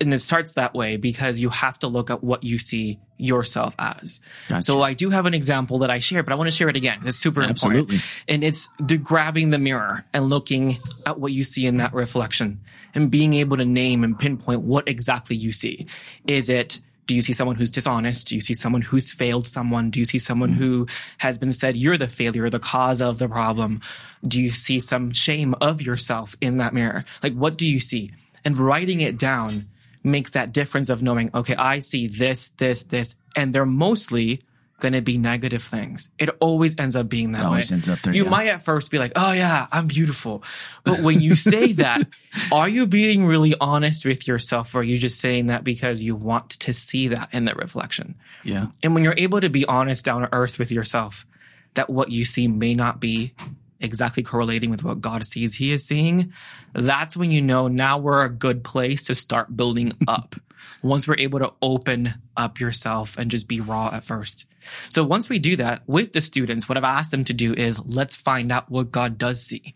And 0.00 0.12
it 0.14 0.20
starts 0.20 0.52
that 0.52 0.74
way 0.74 0.96
because 0.96 1.40
you 1.40 1.48
have 1.50 1.78
to 1.80 1.88
look 1.88 2.10
at 2.10 2.22
what 2.22 2.44
you 2.44 2.58
see 2.58 3.00
yourself 3.16 3.74
as. 3.78 4.20
Gotcha. 4.48 4.62
So 4.62 4.82
I 4.82 4.94
do 4.94 5.10
have 5.10 5.26
an 5.26 5.34
example 5.34 5.80
that 5.80 5.90
I 5.90 5.98
shared, 5.98 6.24
but 6.24 6.32
I 6.32 6.36
want 6.36 6.48
to 6.48 6.56
share 6.56 6.68
it 6.68 6.76
again. 6.76 7.00
It's 7.04 7.16
super 7.16 7.42
Absolutely. 7.42 7.96
important. 7.96 8.24
And 8.28 8.44
it's 8.44 8.68
the 8.80 8.96
grabbing 8.96 9.50
the 9.50 9.58
mirror 9.58 10.04
and 10.12 10.28
looking 10.28 10.78
at 11.04 11.18
what 11.18 11.32
you 11.32 11.44
see 11.44 11.66
in 11.66 11.78
that 11.78 11.92
reflection 11.92 12.60
and 12.94 13.10
being 13.10 13.34
able 13.34 13.56
to 13.56 13.64
name 13.64 14.04
and 14.04 14.18
pinpoint 14.18 14.62
what 14.62 14.88
exactly 14.88 15.36
you 15.36 15.52
see. 15.52 15.86
Is 16.26 16.48
it 16.48 16.80
do 17.08 17.14
you 17.14 17.22
see 17.22 17.32
someone 17.32 17.56
who's 17.56 17.70
dishonest? 17.70 18.28
Do 18.28 18.34
you 18.34 18.42
see 18.42 18.52
someone 18.52 18.82
who's 18.82 19.10
failed 19.10 19.46
someone? 19.46 19.90
Do 19.90 19.98
you 19.98 20.04
see 20.04 20.18
someone 20.18 20.50
mm-hmm. 20.50 20.58
who 20.58 20.86
has 21.16 21.38
been 21.38 21.54
said 21.54 21.74
you're 21.74 21.96
the 21.96 22.06
failure, 22.06 22.50
the 22.50 22.58
cause 22.58 23.00
of 23.00 23.18
the 23.18 23.28
problem? 23.28 23.80
Do 24.26 24.40
you 24.40 24.50
see 24.50 24.78
some 24.78 25.12
shame 25.12 25.54
of 25.62 25.80
yourself 25.80 26.36
in 26.42 26.58
that 26.58 26.74
mirror? 26.74 27.06
Like, 27.22 27.32
what 27.32 27.56
do 27.56 27.66
you 27.66 27.80
see? 27.80 28.10
And 28.48 28.56
writing 28.58 29.00
it 29.00 29.18
down 29.18 29.68
makes 30.02 30.30
that 30.30 30.52
difference 30.52 30.88
of 30.88 31.02
knowing, 31.02 31.30
okay, 31.34 31.54
I 31.54 31.80
see 31.80 32.06
this, 32.06 32.48
this, 32.48 32.82
this, 32.84 33.14
and 33.36 33.54
they're 33.54 33.66
mostly 33.66 34.40
going 34.80 34.94
to 34.94 35.02
be 35.02 35.18
negative 35.18 35.62
things. 35.62 36.08
It 36.18 36.30
always 36.40 36.78
ends 36.78 36.96
up 36.96 37.10
being 37.10 37.32
that 37.32 37.42
It 37.42 37.44
always 37.44 37.70
way. 37.70 37.74
ends 37.74 37.90
up 37.90 38.00
there, 38.00 38.14
You 38.14 38.24
yeah. 38.24 38.30
might 38.30 38.46
at 38.46 38.62
first 38.62 38.90
be 38.90 38.98
like, 38.98 39.12
oh 39.16 39.32
yeah, 39.32 39.66
I'm 39.70 39.86
beautiful. 39.86 40.42
But 40.84 41.00
when 41.00 41.20
you 41.20 41.34
say 41.34 41.72
that, 41.84 42.08
are 42.50 42.70
you 42.70 42.86
being 42.86 43.26
really 43.26 43.54
honest 43.60 44.06
with 44.06 44.26
yourself 44.26 44.74
or 44.74 44.78
are 44.78 44.82
you 44.82 44.96
just 44.96 45.20
saying 45.20 45.48
that 45.48 45.62
because 45.62 46.02
you 46.02 46.16
want 46.16 46.48
to 46.60 46.72
see 46.72 47.08
that 47.08 47.28
in 47.34 47.44
the 47.44 47.54
reflection? 47.54 48.14
Yeah. 48.44 48.68
And 48.82 48.94
when 48.94 49.04
you're 49.04 49.14
able 49.18 49.42
to 49.42 49.50
be 49.50 49.66
honest 49.66 50.06
down 50.06 50.22
to 50.22 50.32
earth 50.32 50.58
with 50.58 50.70
yourself, 50.72 51.26
that 51.74 51.90
what 51.90 52.10
you 52.10 52.24
see 52.24 52.48
may 52.48 52.72
not 52.74 52.98
be 52.98 53.34
exactly 53.80 54.22
correlating 54.22 54.70
with 54.70 54.84
what 54.84 55.00
God 55.00 55.24
sees 55.24 55.54
he 55.54 55.72
is 55.72 55.86
seeing, 55.86 56.32
that's 56.72 57.16
when 57.16 57.30
you 57.30 57.42
know 57.42 57.68
now 57.68 57.98
we're 57.98 58.24
a 58.24 58.30
good 58.30 58.64
place 58.64 59.04
to 59.06 59.14
start 59.14 59.56
building 59.56 59.92
up. 60.08 60.34
Once 60.82 61.06
we're 61.06 61.16
able 61.18 61.38
to 61.38 61.52
open 61.62 62.14
up 62.36 62.60
yourself 62.60 63.16
and 63.18 63.30
just 63.30 63.48
be 63.48 63.60
raw 63.60 63.90
at 63.92 64.04
first. 64.04 64.44
So 64.90 65.04
once 65.04 65.28
we 65.28 65.38
do 65.38 65.56
that 65.56 65.82
with 65.86 66.12
the 66.12 66.20
students, 66.20 66.68
what 66.68 66.76
I've 66.76 66.84
asked 66.84 67.10
them 67.10 67.24
to 67.24 67.32
do 67.32 67.54
is 67.54 67.84
let's 67.86 68.16
find 68.16 68.52
out 68.52 68.70
what 68.70 68.90
God 68.90 69.18
does 69.18 69.42
see. 69.42 69.74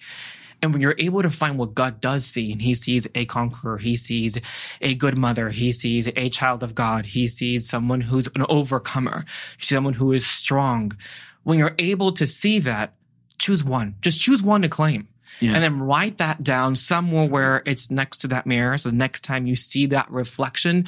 And 0.61 0.73
when 0.73 0.80
you're 0.80 0.94
able 0.97 1.23
to 1.23 1.30
find 1.30 1.59
what 1.59 1.75
God 1.75 2.00
does 2.00 2.25
see, 2.25 2.52
and 2.52 2.62
He 2.62 2.75
sees 2.75 3.09
a 3.14 3.25
conqueror, 3.25 3.78
He 3.78 3.97
sees 3.97 4.38
a 4.80 4.94
good 4.94 5.18
mother, 5.18 5.50
He 5.50 5.73
sees 5.73 6.09
a 6.14 6.28
child 6.28 6.62
of 6.62 6.75
God, 6.75 7.04
He 7.04 7.26
sees 7.26 7.68
someone 7.68 8.00
who's 8.00 8.28
an 8.28 8.44
overcomer, 8.49 9.25
someone 9.59 9.94
who 9.94 10.12
is 10.12 10.25
strong. 10.25 10.97
When 11.42 11.59
you're 11.59 11.75
able 11.78 12.12
to 12.12 12.26
see 12.26 12.61
that, 12.61 12.94
choose 13.39 13.65
one. 13.65 13.97
Just 14.01 14.21
choose 14.21 14.43
one 14.43 14.62
to 14.62 14.69
claim. 14.69 15.09
Yeah. 15.41 15.55
And 15.55 15.62
then 15.65 15.81
write 15.81 16.19
that 16.19 16.43
down 16.43 16.77
somewhere 16.77 17.27
where 17.27 17.62
it's 17.67 17.91
next 17.91 18.19
to 18.19 18.29
that 18.29 18.47
mirror. 18.47 18.77
So 18.79 18.91
the 18.91 18.97
next 18.97 19.23
time 19.23 19.47
you 19.47 19.57
see 19.57 19.87
that 19.87 20.11
reflection, 20.11 20.87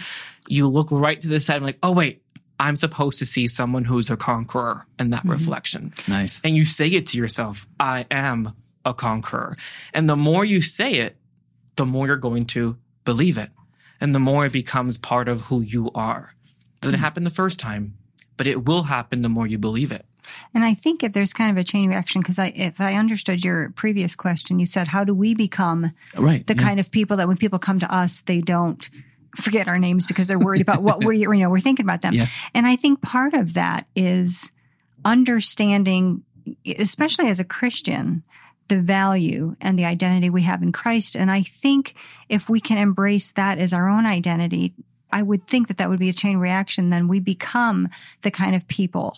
you 0.49 0.69
look 0.69 0.89
right 0.91 1.21
to 1.21 1.29
the 1.29 1.41
side 1.41 1.57
and 1.57 1.67
like, 1.67 1.79
oh 1.83 1.93
wait, 1.93 2.23
I'm 2.61 2.77
supposed 2.77 3.19
to 3.19 3.27
see 3.27 3.49
someone 3.49 3.85
who's 3.85 4.11
a 4.11 4.17
conqueror 4.17 4.87
in 4.99 5.11
that 5.11 5.21
mm-hmm. 5.21 5.31
reflection. 5.31 5.93
Nice. 6.07 6.41
And 6.45 6.55
you 6.55 6.65
say 6.65 6.89
it 6.89 7.07
to 7.07 7.19
yourself, 7.19 7.67
I 7.81 8.07
am 8.11 8.55
a 8.85 8.95
conqueror. 8.95 9.57
And 9.93 10.09
the 10.09 10.17
more 10.17 10.45
you 10.45 10.61
say 10.61 10.95
it, 10.95 11.17
the 11.77 11.87
more 11.87 12.07
you're 12.07 12.17
going 12.17 12.45
to 12.47 12.77
believe 13.05 13.39
it. 13.39 13.51
And 14.01 14.15
the 14.15 14.21
more 14.21 14.47
it 14.47 14.53
becomes 14.53 14.99
part 14.99 15.29
of 15.29 15.43
who 15.43 15.63
you 15.63 15.91
are. 15.95 16.35
Doesn't 16.81 16.99
hmm. 16.99 17.05
happen 17.05 17.23
the 17.23 17.31
first 17.31 17.59
time, 17.59 17.97
but 18.37 18.47
it 18.47 18.67
will 18.67 18.85
happen 18.85 19.23
the 19.23 19.29
more 19.29 19.47
you 19.47 19.59
believe 19.59 19.91
it. 19.91 20.05
And 20.55 20.65
I 20.65 20.75
think 20.75 21.01
that 21.01 21.13
there's 21.13 21.33
kind 21.33 21.51
of 21.51 21.57
a 21.57 21.65
chain 21.65 21.89
reaction 21.89 22.21
because 22.21 22.39
I, 22.39 22.47
if 22.55 22.81
I 22.81 22.95
understood 22.95 23.45
your 23.45 23.71
previous 23.71 24.15
question, 24.17 24.59
you 24.59 24.67
said, 24.67 24.89
how 24.89 25.05
do 25.05 25.15
we 25.15 25.35
become 25.35 25.93
Right. 26.17 26.47
the 26.47 26.55
yeah. 26.55 26.63
kind 26.63 26.81
of 26.81 26.91
people 26.91 27.17
that 27.19 27.29
when 27.29 27.37
people 27.37 27.59
come 27.59 27.79
to 27.81 27.95
us, 27.95 28.21
they 28.23 28.41
don't 28.41 28.89
forget 29.37 29.69
our 29.69 29.79
names 29.79 30.07
because 30.07 30.27
they're 30.27 30.39
worried 30.39 30.63
about 30.63 30.83
what 30.83 31.05
we're, 31.05 31.13
you 31.35 31.41
know, 31.41 31.51
we're 31.51 31.61
thinking 31.61 31.85
about 31.85 32.03
them. 32.03 32.15
Yeah. 32.15 32.27
And 32.55 32.67
I 32.67 32.77
think 32.77 33.03
part 33.03 33.35
of 33.35 33.55
that 33.55 33.87
is 33.97 34.53
understanding, 35.05 36.23
especially 36.67 37.29
as 37.29 37.41
a 37.41 37.45
Christian, 37.45 38.23
the 38.69 38.81
value 38.81 39.57
and 39.61 39.79
the 39.79 39.85
identity 39.85 40.31
we 40.31 40.43
have 40.43 40.63
in 40.63 40.73
Christ. 40.73 41.17
And 41.17 41.31
I 41.31 41.43
think 41.43 41.95
if 42.29 42.49
we 42.49 42.61
can 42.61 42.79
embrace 42.79 43.31
that 43.33 43.59
as 43.59 43.73
our 43.73 43.89
own 43.89 44.07
identity, 44.07 44.75
I 45.13 45.23
would 45.23 45.47
think 45.47 45.69
that 45.69 45.79
that 45.79 45.89
would 45.89 46.01
be 46.01 46.09
a 46.09 46.15
chain 46.15 46.39
reaction. 46.39 46.91
Then 46.91 47.07
we 47.07 47.21
become 47.21 47.89
the 48.23 48.31
kind 48.31 48.57
of 48.57 48.67
people 48.67 49.17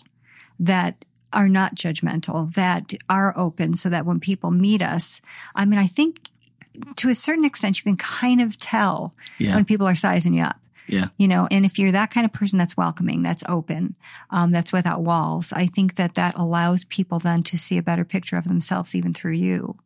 that 0.61 1.05
are 1.33 1.49
not 1.49 1.75
judgmental, 1.75 2.53
that 2.55 2.93
are 3.09 3.37
open 3.37 3.75
so 3.75 3.89
that 3.89 4.07
when 4.07 4.21
people 4.21 4.51
meet 4.51 4.81
us, 4.83 5.21
I 5.55 5.65
mean, 5.65 5.79
I 5.79 5.87
think 5.87 6.31
to 6.97 7.09
a 7.09 7.15
certain 7.15 7.45
extent, 7.45 7.79
you 7.79 7.83
can 7.85 7.97
kind 7.97 8.41
of 8.41 8.57
tell 8.57 9.15
Yeah. 9.39 9.55
when 9.55 9.65
people 9.65 9.87
are 9.87 9.95
sizing 9.95 10.35
you 10.35 10.45
up. 10.45 10.59
Yeah. 10.89 11.09
You 11.19 11.27
know, 11.27 11.49
and 11.51 11.65
if 11.67 11.79
you're 11.81 11.91
that 11.93 12.13
kind 12.13 12.25
of 12.25 12.33
person 12.33 12.59
that's 12.59 12.77
welcoming, 12.77 13.23
that's 13.25 13.43
open, 13.49 13.97
um, 14.31 14.53
that's 14.53 14.73
without 14.73 15.03
walls, 15.03 15.53
I 15.53 15.67
think 15.67 15.97
that 15.97 16.15
that 16.15 16.37
allows 16.37 16.85
people 16.85 17.19
then 17.19 17.43
to 17.45 17.59
see 17.59 17.77
a 17.77 17.83
better 17.83 18.05
picture 18.05 18.37
of 18.37 18.45
themselves 18.45 18.95
even 18.95 19.13
through 19.13 19.33
you. 19.33 19.77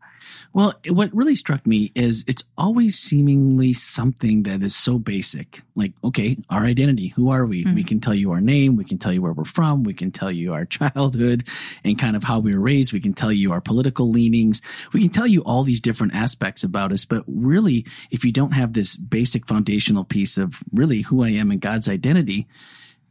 Well, 0.52 0.74
what 0.88 1.14
really 1.14 1.34
struck 1.34 1.66
me 1.66 1.92
is 1.94 2.24
it's 2.26 2.44
always 2.58 2.98
seemingly 2.98 3.72
something 3.72 4.44
that 4.44 4.62
is 4.62 4.74
so 4.74 4.98
basic. 4.98 5.62
Like, 5.74 5.92
okay, 6.02 6.36
our 6.48 6.62
identity. 6.62 7.08
Who 7.08 7.30
are 7.30 7.46
we? 7.46 7.64
We 7.64 7.82
hmm. 7.82 7.88
can 7.88 8.00
tell 8.00 8.14
you 8.14 8.32
our 8.32 8.40
name. 8.40 8.76
We 8.76 8.84
can 8.84 8.98
tell 8.98 9.12
you 9.12 9.22
where 9.22 9.32
we're 9.32 9.44
from. 9.44 9.84
We 9.84 9.94
can 9.94 10.10
tell 10.10 10.30
you 10.30 10.52
our 10.52 10.64
childhood 10.66 11.46
and 11.84 11.98
kind 11.98 12.16
of 12.16 12.24
how 12.24 12.40
we 12.40 12.54
were 12.54 12.60
raised. 12.60 12.92
We 12.92 13.00
can 13.00 13.14
tell 13.14 13.32
you 13.32 13.52
our 13.52 13.60
political 13.60 14.10
leanings. 14.10 14.60
We 14.92 15.00
can 15.00 15.10
tell 15.10 15.26
you 15.26 15.42
all 15.42 15.62
these 15.62 15.80
different 15.80 16.14
aspects 16.14 16.64
about 16.64 16.92
us. 16.92 17.04
But 17.04 17.24
really, 17.26 17.86
if 18.10 18.24
you 18.24 18.32
don't 18.32 18.54
have 18.54 18.72
this 18.72 18.96
basic 18.96 19.46
foundational 19.46 20.04
piece 20.04 20.38
of 20.38 20.62
really 20.72 21.02
who 21.02 21.22
I 21.22 21.30
am 21.30 21.50
and 21.50 21.60
God's 21.60 21.88
identity, 21.88 22.46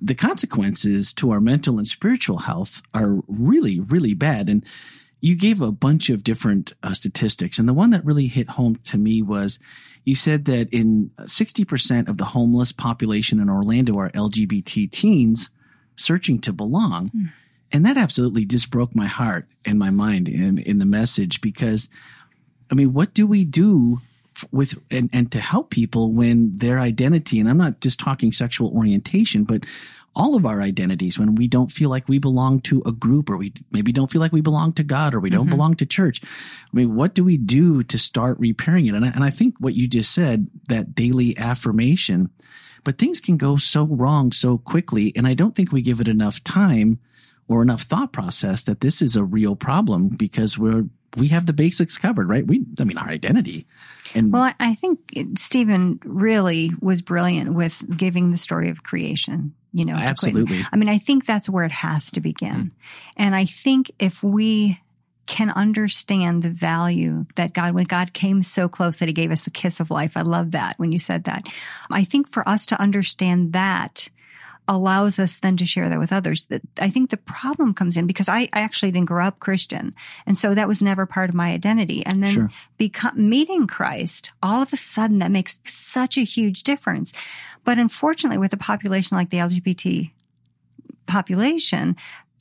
the 0.02 0.16
consequences 0.16 1.14
to 1.16 1.32
our 1.32 1.42
mental 1.42 1.78
and 1.78 1.88
spiritual 1.88 2.40
health 2.40 2.82
are 2.94 3.22
really, 3.28 3.80
really 3.80 4.14
bad. 4.14 4.50
And 4.50 4.66
you 5.22 5.36
gave 5.36 5.62
a 5.62 5.72
bunch 5.72 6.10
of 6.10 6.24
different 6.24 6.74
uh, 6.82 6.94
statistics. 6.94 7.60
And 7.60 7.68
the 7.68 7.74
one 7.74 7.90
that 7.90 8.06
really 8.06 8.28
hit 8.28 8.50
home 8.50 8.76
to 8.86 8.98
me 8.98 9.22
was 9.22 9.60
you 10.06 10.16
said 10.16 10.46
that 10.46 10.70
in 10.74 11.12
60% 11.20 12.08
of 12.08 12.18
the 12.18 12.26
homeless 12.26 12.72
population 12.72 13.40
in 13.40 13.50
Orlando 13.50 13.98
are 13.98 14.10
LGBT 14.12 14.90
teens 14.90 15.50
searching 15.96 16.40
to 16.42 16.54
belong. 16.54 17.12
And 17.72 17.86
that 17.86 17.98
absolutely 17.98 18.46
just 18.46 18.72
broke 18.72 18.96
my 18.96 19.06
heart 19.06 19.48
and 19.66 19.78
my 19.78 19.90
mind 19.90 20.28
in, 20.28 20.58
in 20.58 20.80
the 20.80 20.86
message 20.86 21.42
because, 21.42 21.90
I 22.72 22.76
mean, 22.76 22.94
what 22.94 23.14
do 23.14 23.28
we 23.28 23.46
do 23.46 24.02
f- 24.36 24.48
with 24.52 24.80
and, 24.90 25.10
and 25.14 25.32
to 25.34 25.40
help 25.40 25.70
people 25.70 26.12
when 26.12 26.58
their 26.58 26.80
identity, 26.80 27.40
and 27.40 27.48
I'm 27.48 27.58
not 27.58 27.82
just 27.82 28.00
talking 28.00 28.32
sexual 28.32 28.76
orientation, 28.76 29.44
but 29.44 29.66
all 30.16 30.36
of 30.36 30.46
our 30.46 30.62
identities 30.62 31.20
when 31.20 31.36
we 31.36 31.48
don't 31.48 31.72
feel 31.72 31.90
like 31.90 32.10
we 32.10 32.20
belong 32.20 32.60
to 32.62 32.82
a 32.86 32.92
group 32.92 33.30
or 33.30 33.38
we 33.38 33.54
maybe 33.72 33.92
don't 33.92 34.12
feel 34.12 34.22
like 34.22 34.32
we 34.32 34.42
belong 34.42 34.74
to 34.74 34.84
God 34.84 35.14
or 35.14 35.20
we 35.20 35.30
don't 35.30 35.44
mm-hmm. 35.44 35.52
belong 35.52 35.76
to 35.76 35.86
church. 35.86 36.22
I 36.24 36.76
mean, 36.76 36.96
what 36.96 37.14
do 37.14 37.24
we 37.24 37.38
do 37.38 37.84
to 37.84 37.98
start 37.98 38.40
repairing 38.40 38.88
it? 38.88 38.96
And 38.96 39.06
I, 39.06 39.10
and 39.10 39.24
I 39.24 39.30
think 39.30 39.56
what 39.60 39.76
you 39.76 39.88
just 39.88 40.14
said, 40.14 40.48
that 40.68 40.96
daily 40.96 41.38
affirmation, 41.38 42.30
but 42.84 42.98
things 42.98 43.20
can 43.20 43.38
go 43.38 43.58
so 43.58 43.86
wrong 43.86 44.32
so 44.32 44.58
quickly. 44.58 45.14
And 45.16 45.28
I 45.28 45.34
don't 45.34 45.56
think 45.56 45.72
we 45.72 45.82
give 45.82 46.02
it 46.02 46.08
enough 46.08 46.44
time 46.44 47.00
or 47.48 47.62
enough 47.62 47.82
thought 47.82 48.14
process 48.14 48.64
that 48.64 48.82
this 48.82 49.02
is 49.02 49.16
a 49.16 49.24
real 49.24 49.56
problem 49.56 50.10
because 50.10 50.58
we're, 50.58 50.86
we 51.18 51.30
have 51.30 51.46
the 51.46 51.54
basics 51.54 51.98
covered, 51.98 52.30
right? 52.30 52.46
We, 52.46 52.66
I 52.80 52.84
mean, 52.84 52.98
our 52.98 53.10
identity 53.10 53.66
and 54.14 54.32
Well, 54.32 54.54
I 54.60 54.76
think 54.76 55.00
Stephen 55.38 56.00
really 56.04 56.72
was 56.80 57.02
brilliant 57.02 57.54
with 57.54 57.98
giving 57.98 58.32
the 58.32 58.38
story 58.38 58.70
of 58.70 58.84
creation. 58.84 59.54
You 59.74 59.86
know. 59.86 59.94
Absolutely. 59.94 60.62
I 60.72 60.76
mean, 60.76 60.90
I 60.90 60.98
think 60.98 61.26
that's 61.26 61.50
where 61.50 61.66
it 61.66 61.72
has 61.72 62.12
to 62.12 62.22
begin. 62.22 62.56
Mm. 62.56 62.72
And 63.18 63.36
I 63.36 63.46
think 63.46 63.92
if 64.00 64.24
we 64.24 64.80
can 65.30 65.52
understand 65.52 66.42
the 66.42 66.50
value 66.50 67.26
that 67.36 67.54
God, 67.54 67.76
when 67.76 67.84
God 67.84 68.14
came 68.14 68.42
so 68.42 68.68
close 68.68 68.98
that 68.98 69.08
he 69.08 69.14
gave 69.14 69.30
us 69.30 69.44
the 69.44 69.52
kiss 69.52 69.80
of 69.80 69.92
life, 69.92 70.18
I 70.18 70.22
love 70.22 70.52
that 70.52 70.74
when 70.78 70.92
you 70.92 70.98
said 70.98 71.26
that. 71.26 71.48
I 71.92 72.04
think 72.04 72.28
for 72.28 72.48
us 72.50 72.66
to 72.68 72.82
understand 72.82 73.54
that 73.54 74.10
allows 74.70 75.18
us 75.20 75.40
then 75.40 75.58
to 75.58 75.66
share 75.66 75.90
that 75.90 76.00
with 76.00 76.14
others. 76.14 76.48
I 76.80 76.90
think 76.90 77.10
the 77.10 77.18
problem 77.18 77.74
comes 77.74 77.98
in 77.98 78.06
because 78.08 78.30
I, 78.30 78.42
I 78.54 78.62
actually 78.62 78.92
didn't 78.92 79.08
grow 79.08 79.26
up 79.26 79.40
Christian. 79.40 79.94
And 80.28 80.38
so 80.38 80.54
that 80.54 80.68
was 80.68 80.82
never 80.82 81.06
part 81.06 81.28
of 81.30 81.36
my 81.36 81.52
identity. 81.52 82.06
And 82.06 82.22
then 82.24 82.32
Sure. 82.32 82.50
become 82.78 83.30
meeting 83.30 83.66
Christ, 83.68 84.32
all 84.44 84.62
of 84.62 84.72
a 84.72 84.78
sudden 84.78 85.20
that 85.20 85.32
makes 85.32 85.60
such 85.66 86.18
a 86.18 86.22
huge 86.22 86.62
difference. 86.64 87.12
But 87.66 87.80
unfortunately, 87.80 88.38
with 88.38 88.54
a 88.54 88.58
population 88.58 89.18
like 89.18 89.32
the 89.32 89.38
LGBT 89.40 90.12
population, 91.08 91.96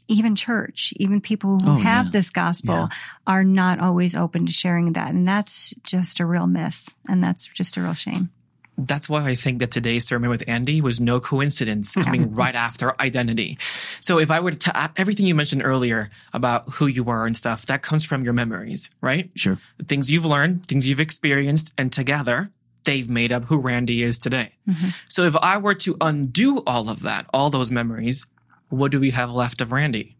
even 0.06 0.35
church, 0.37 0.92
even 0.97 1.20
people 1.20 1.58
who 1.61 1.73
Oh, 1.73 1.76
have 1.78 2.06
yeah. 2.06 2.12
this 2.12 2.30
gospel 2.30 2.75
Yeah. 2.75 2.88
are 3.26 3.44
not 3.44 3.80
always 3.80 4.14
open 4.14 4.47
to 4.47 4.52
sharing 4.52 4.92
that. 4.92 5.12
And 5.14 5.26
that's 5.26 5.75
just 5.82 6.20
a 6.20 6.26
real 6.26 6.47
miss. 6.47 6.94
And 7.08 7.25
that's 7.25 7.47
just 7.47 7.76
a 7.76 7.82
real 7.82 7.94
shame. 7.94 8.30
That's 8.78 9.08
why 9.08 9.26
I 9.26 9.35
think 9.35 9.58
that 9.58 9.73
today's 9.73 10.06
sermon 10.06 10.30
with 10.30 10.44
Andy 10.47 10.80
was 10.80 11.00
no 11.00 11.18
coincidence 11.18 11.94
coming 11.94 12.32
right 12.35 12.54
after 12.68 12.99
identity. 13.00 13.58
So 14.00 14.20
if 14.20 14.30
I 14.30 14.38
were 14.38 14.52
to, 14.52 14.80
uh, 14.80 14.88
everything 14.97 15.26
you 15.26 15.35
mentioned 15.35 15.62
earlier 15.64 16.11
about 16.32 16.68
who 16.75 16.87
you 16.87 17.11
are 17.11 17.26
and 17.26 17.37
stuff, 17.37 17.66
that 17.66 17.82
comes 17.82 18.04
from 18.04 18.23
your 18.23 18.32
memories, 18.32 18.88
right? 19.00 19.30
sure. 19.35 19.58
The 19.78 19.85
things 19.85 20.11
you've 20.11 20.25
learned, 20.25 20.64
things 20.64 20.88
you've 20.88 21.00
experienced, 21.00 21.73
and 21.76 21.92
together 21.92 22.52
they've 22.85 23.08
made 23.08 23.32
up 23.32 23.44
who 23.47 23.58
Randy 23.58 24.02
is 24.02 24.18
today. 24.18 24.52
Mm-hmm. 24.68 24.88
So 25.08 25.25
if 25.25 25.37
I 25.37 25.58
were 25.58 25.75
to 25.75 25.97
undo 26.00 26.62
all 26.66 26.88
of 26.88 27.02
that, 27.02 27.26
all 27.35 27.50
those 27.50 27.70
memories, 27.70 28.25
what 28.68 28.92
do 28.92 29.00
we 29.00 29.11
have 29.11 29.30
left 29.30 29.61
of 29.61 29.73
Randy? 29.73 30.16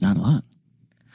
Not 0.00 0.16
a 0.16 0.20
lot. 0.20 0.44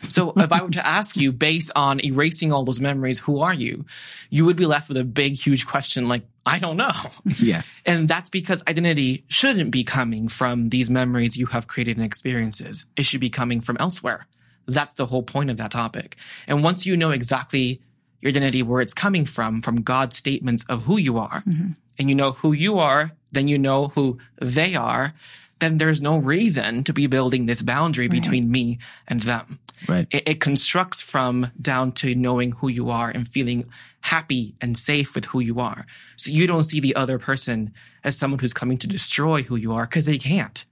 So 0.10 0.34
if 0.38 0.52
I 0.52 0.62
were 0.62 0.70
to 0.72 0.86
ask 0.86 1.18
you 1.18 1.32
based 1.32 1.72
on 1.76 2.04
erasing 2.04 2.52
all 2.52 2.64
those 2.64 2.80
memories, 2.80 3.20
who 3.20 3.40
are 3.40 3.54
you? 3.54 3.86
You 4.30 4.46
would 4.46 4.56
be 4.56 4.66
left 4.66 4.88
with 4.88 4.98
a 4.98 5.04
big, 5.04 5.34
huge 5.34 5.66
question 5.66 6.08
like, 6.08 6.24
I 6.46 6.60
don't 6.60 6.78
know. 6.78 6.92
Yeah. 7.40 7.62
And 7.88 8.08
that's 8.08 8.32
because 8.32 8.64
identity 8.68 9.26
shouldn't 9.28 9.70
be 9.70 9.84
coming 9.84 10.28
from 10.28 10.70
these 10.70 10.90
memories 10.90 11.38
you 11.38 11.46
have 11.48 11.68
created 11.68 11.98
and 11.98 12.06
experiences. 12.06 12.86
It 12.98 13.06
should 13.06 13.22
be 13.22 13.30
coming 13.30 13.62
from 13.62 13.78
elsewhere. 13.80 14.26
That's 14.68 14.94
the 14.94 15.06
whole 15.06 15.22
point 15.22 15.52
of 15.52 15.58
that 15.58 15.70
topic. 15.72 16.16
And 16.48 16.64
once 16.64 16.86
you 16.86 16.98
know 16.98 17.12
exactly 17.12 17.82
your 18.22 18.30
identity, 18.30 18.64
where 18.64 18.82
it's 18.82 18.94
coming 18.94 19.26
from, 19.26 19.62
from 19.62 19.84
God's 19.84 20.18
statements 20.18 20.66
of 20.68 20.84
who 20.84 20.98
you 20.98 21.20
are, 21.20 21.42
mm-hmm. 21.42 21.72
and 22.00 22.10
you 22.10 22.16
know 22.16 22.32
who 22.32 22.54
you 22.54 22.80
are, 22.80 23.12
then 23.32 23.48
you 23.48 23.60
know 23.60 23.90
who 23.90 24.18
they 24.42 24.74
are, 24.74 25.14
then 25.60 25.78
there's 25.78 26.02
no 26.02 26.18
reason 26.18 26.84
to 26.84 26.94
be 26.94 27.08
building 27.08 27.46
this 27.46 27.62
boundary 27.62 28.08
between 28.08 28.52
me 28.52 28.78
and 29.08 29.22
them. 29.22 29.60
Right. 29.88 30.08
It, 30.12 30.30
it 30.30 30.42
constructs 30.42 31.02
from 31.02 31.52
down 31.62 31.94
to 31.94 32.14
knowing 32.14 32.52
who 32.54 32.68
you 32.68 32.90
are 32.90 33.10
and 33.10 33.28
feeling 33.28 33.66
happy 34.02 34.56
and 34.62 34.78
safe 34.78 35.16
with 35.16 35.26
who 35.26 35.40
you 35.40 35.60
are. 35.60 35.86
So 36.18 36.32
you 36.32 36.46
don't 36.46 36.64
see 36.64 36.80
the 36.80 36.96
other 36.96 37.18
person 37.18 37.74
as 38.04 38.18
someone 38.18 38.40
who's 38.40 38.54
coming 38.54 38.78
to 38.80 38.88
destroy 38.88 39.44
who 39.44 39.56
you 39.56 39.74
are 39.74 39.84
because 39.84 40.06
they 40.06 40.18
can't. 40.18 40.66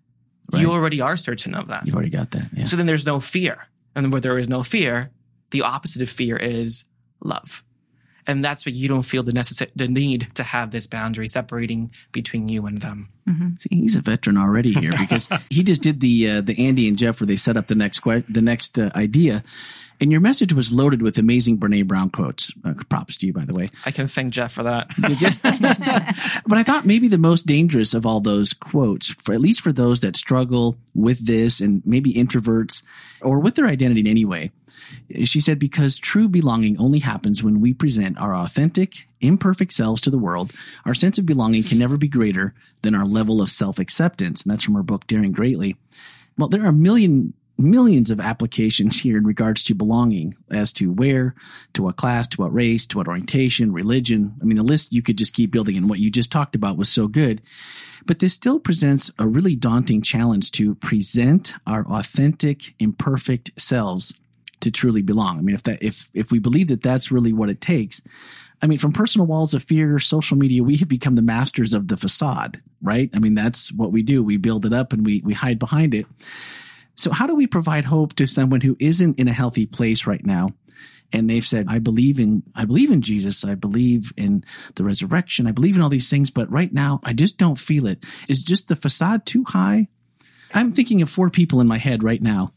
You 0.51 0.71
already 0.71 1.01
are 1.01 1.17
certain 1.17 1.55
of 1.55 1.67
that. 1.67 1.85
You've 1.85 1.95
already 1.95 2.11
got 2.11 2.31
that. 2.31 2.49
Yeah. 2.53 2.65
So 2.65 2.75
then 2.75 2.85
there's 2.85 3.05
no 3.05 3.19
fear. 3.19 3.67
And 3.95 4.11
where 4.11 4.21
there 4.21 4.37
is 4.37 4.49
no 4.49 4.61
fear, 4.63 5.11
the 5.51 5.61
opposite 5.61 6.01
of 6.01 6.09
fear 6.09 6.35
is 6.35 6.85
love. 7.23 7.63
And 8.27 8.43
that's 8.43 8.65
why 8.65 8.71
you 8.71 8.87
don't 8.87 9.03
feel 9.03 9.23
the 9.23 9.67
the 9.75 9.87
need 9.87 10.29
to 10.35 10.43
have 10.43 10.71
this 10.71 10.87
boundary 10.87 11.27
separating 11.27 11.91
between 12.11 12.47
you 12.49 12.65
and 12.65 12.77
them. 12.77 13.09
Mm-hmm. 13.27 13.42
See, 13.57 13.69
he's 13.72 13.95
a 13.95 14.01
veteran 14.01 14.38
already 14.38 14.74
here 14.74 14.91
because 15.00 15.29
he 15.50 15.63
just 15.63 15.81
did 15.81 16.00
the 16.00 16.29
uh, 16.29 16.41
the 16.41 16.67
Andy 16.67 16.88
and 16.88 16.98
Jeff 16.98 17.19
where 17.19 17.27
they 17.27 17.36
set 17.36 17.57
up 17.57 17.67
the 17.67 17.75
next 17.75 18.00
que- 18.00 18.24
the 18.29 18.41
next 18.41 18.77
uh, 18.79 18.89
idea, 18.95 19.43
And 20.01 20.12
your 20.12 20.22
message 20.22 20.53
was 20.53 20.72
loaded 20.72 21.01
with 21.01 21.17
amazing 21.17 21.57
Brene 21.60 21.88
Brown 21.88 22.10
quotes. 22.10 22.51
Uh, 22.65 22.74
props 22.89 23.17
to 23.17 23.27
you, 23.27 23.33
by 23.33 23.45
the 23.45 23.53
way. 23.53 23.69
I 23.86 23.91
can 23.91 24.07
thank 24.07 24.33
Jeff 24.33 24.51
for 24.53 24.63
that. 24.63 24.89
Did 25.07 25.22
you? 25.22 25.29
but 25.43 26.57
I 26.57 26.63
thought 26.63 26.86
maybe 26.86 27.07
the 27.07 27.17
most 27.17 27.45
dangerous 27.45 27.93
of 27.93 28.05
all 28.05 28.19
those 28.19 28.53
quotes, 28.53 29.10
for 29.12 29.33
at 29.33 29.41
least 29.41 29.62
for 29.62 29.72
those 29.72 30.01
that 30.01 30.15
struggle 30.17 30.77
with 30.95 31.25
this 31.25 31.62
and 31.62 31.81
maybe 31.86 32.13
introverts 32.13 32.83
or 33.22 33.39
with 33.39 33.55
their 33.55 33.67
identity 33.67 34.01
in 34.01 34.07
any 34.07 34.25
way, 34.25 34.51
she 35.23 35.39
said, 35.39 35.59
because 35.59 35.97
true 35.97 36.27
belonging 36.27 36.77
only 36.79 36.99
happens 36.99 37.43
when 37.43 37.61
we 37.61 37.73
present 37.73 38.17
our 38.17 38.35
authentic, 38.35 39.07
imperfect 39.21 39.73
selves 39.73 40.01
to 40.01 40.09
the 40.09 40.17
world, 40.17 40.53
our 40.85 40.93
sense 40.93 41.17
of 41.17 41.25
belonging 41.25 41.63
can 41.63 41.79
never 41.79 41.97
be 41.97 42.07
greater 42.07 42.53
than 42.81 42.95
our 42.95 43.05
level 43.05 43.41
of 43.41 43.49
self 43.49 43.79
acceptance. 43.79 44.43
And 44.43 44.51
that's 44.51 44.63
from 44.63 44.75
her 44.75 44.83
book, 44.83 45.07
Daring 45.07 45.31
Greatly. 45.31 45.75
Well, 46.37 46.49
there 46.49 46.63
are 46.63 46.69
a 46.69 46.73
million 46.73 47.33
millions 47.57 48.09
of 48.09 48.19
applications 48.19 49.01
here 49.01 49.17
in 49.17 49.25
regards 49.25 49.63
to 49.63 49.75
belonging 49.75 50.33
as 50.51 50.73
to 50.73 50.91
where, 50.91 51.35
to 51.73 51.83
what 51.83 51.95
class, 51.95 52.27
to 52.27 52.41
what 52.41 52.53
race, 52.53 52.87
to 52.87 52.97
what 52.97 53.07
orientation, 53.07 53.71
religion. 53.71 54.35
I 54.41 54.45
mean, 54.45 54.57
the 54.57 54.63
list 54.63 54.93
you 54.93 55.01
could 55.01 55.17
just 55.17 55.33
keep 55.33 55.51
building 55.51 55.77
and 55.77 55.89
what 55.89 55.99
you 55.99 56.09
just 56.09 56.31
talked 56.31 56.55
about 56.55 56.77
was 56.77 56.89
so 56.89 57.07
good. 57.07 57.41
But 58.05 58.19
this 58.19 58.33
still 58.33 58.59
presents 58.59 59.11
a 59.17 59.27
really 59.27 59.55
daunting 59.55 60.01
challenge 60.01 60.51
to 60.53 60.75
present 60.75 61.53
our 61.65 61.87
authentic, 61.87 62.73
imperfect 62.79 63.51
selves 63.59 64.13
to 64.63 64.72
truly 64.72 65.01
belong. 65.01 65.38
I 65.38 65.41
mean, 65.41 65.55
if 65.55 65.63
that, 65.63 65.84
if, 65.84 66.10
if 66.13 66.32
we 66.32 66.39
believe 66.39 66.67
that 66.67 66.82
that's 66.82 67.12
really 67.12 67.34
what 67.34 67.50
it 67.50 67.62
takes, 67.62 68.01
I 68.62 68.67
mean, 68.67 68.77
from 68.77 68.93
personal 68.93 69.27
walls 69.27 69.53
of 69.53 69.63
fear, 69.63 70.00
social 70.00 70.38
media, 70.38 70.63
we 70.63 70.77
have 70.77 70.88
become 70.88 71.13
the 71.13 71.22
masters 71.22 71.74
of 71.74 71.89
the 71.89 71.98
facade, 71.98 72.62
right? 72.82 73.10
I 73.13 73.20
mean, 73.20 73.36
that's 73.36 73.74
what 73.74 73.91
we 73.91 74.03
do. 74.03 74.24
We 74.24 74.38
build 74.38 74.65
it 74.65 74.74
up 74.74 74.93
and 74.93 75.05
we, 75.05 75.22
we 75.24 75.34
hide 75.34 75.60
behind 75.60 75.93
it. 75.93 76.05
So 76.96 77.12
how 77.12 77.27
do 77.27 77.36
we 77.36 77.46
provide 77.46 77.86
hope 77.86 78.13
to 78.13 78.27
someone 78.27 78.62
who 78.62 78.77
isn't 78.79 79.20
in 79.20 79.27
a 79.27 79.34
healthy 79.34 79.65
place 79.65 80.08
right 80.08 80.25
now? 80.25 80.50
And 81.12 81.29
they've 81.29 81.46
said, 81.46 81.67
I 81.70 81.79
believe 81.79 82.20
in, 82.20 82.43
I 82.55 82.65
believe 82.65 82.89
in 82.89 83.01
Jesus. 83.01 83.43
I 83.43 83.55
believe 83.55 84.13
in 84.15 84.43
the 84.75 84.84
resurrection. 84.84 85.46
I 85.46 85.51
believe 85.51 85.75
in 85.75 85.82
all 85.82 85.89
these 85.89 86.10
things, 86.10 86.32
but 86.32 86.50
right 86.50 86.74
now 86.74 87.01
I 87.03 87.13
just 87.13 87.38
don't 87.38 87.60
feel 87.60 87.86
it. 87.86 88.05
Is 88.29 88.43
just 88.43 88.67
the 88.70 88.75
facade 88.75 89.25
too 89.25 89.43
high? 89.43 89.89
I'm 90.53 90.72
thinking 90.72 91.01
of 91.01 91.10
four 91.10 91.29
people 91.29 91.60
in 91.60 91.67
my 91.67 91.77
head 91.79 92.01
right 92.01 92.22
now 92.22 92.53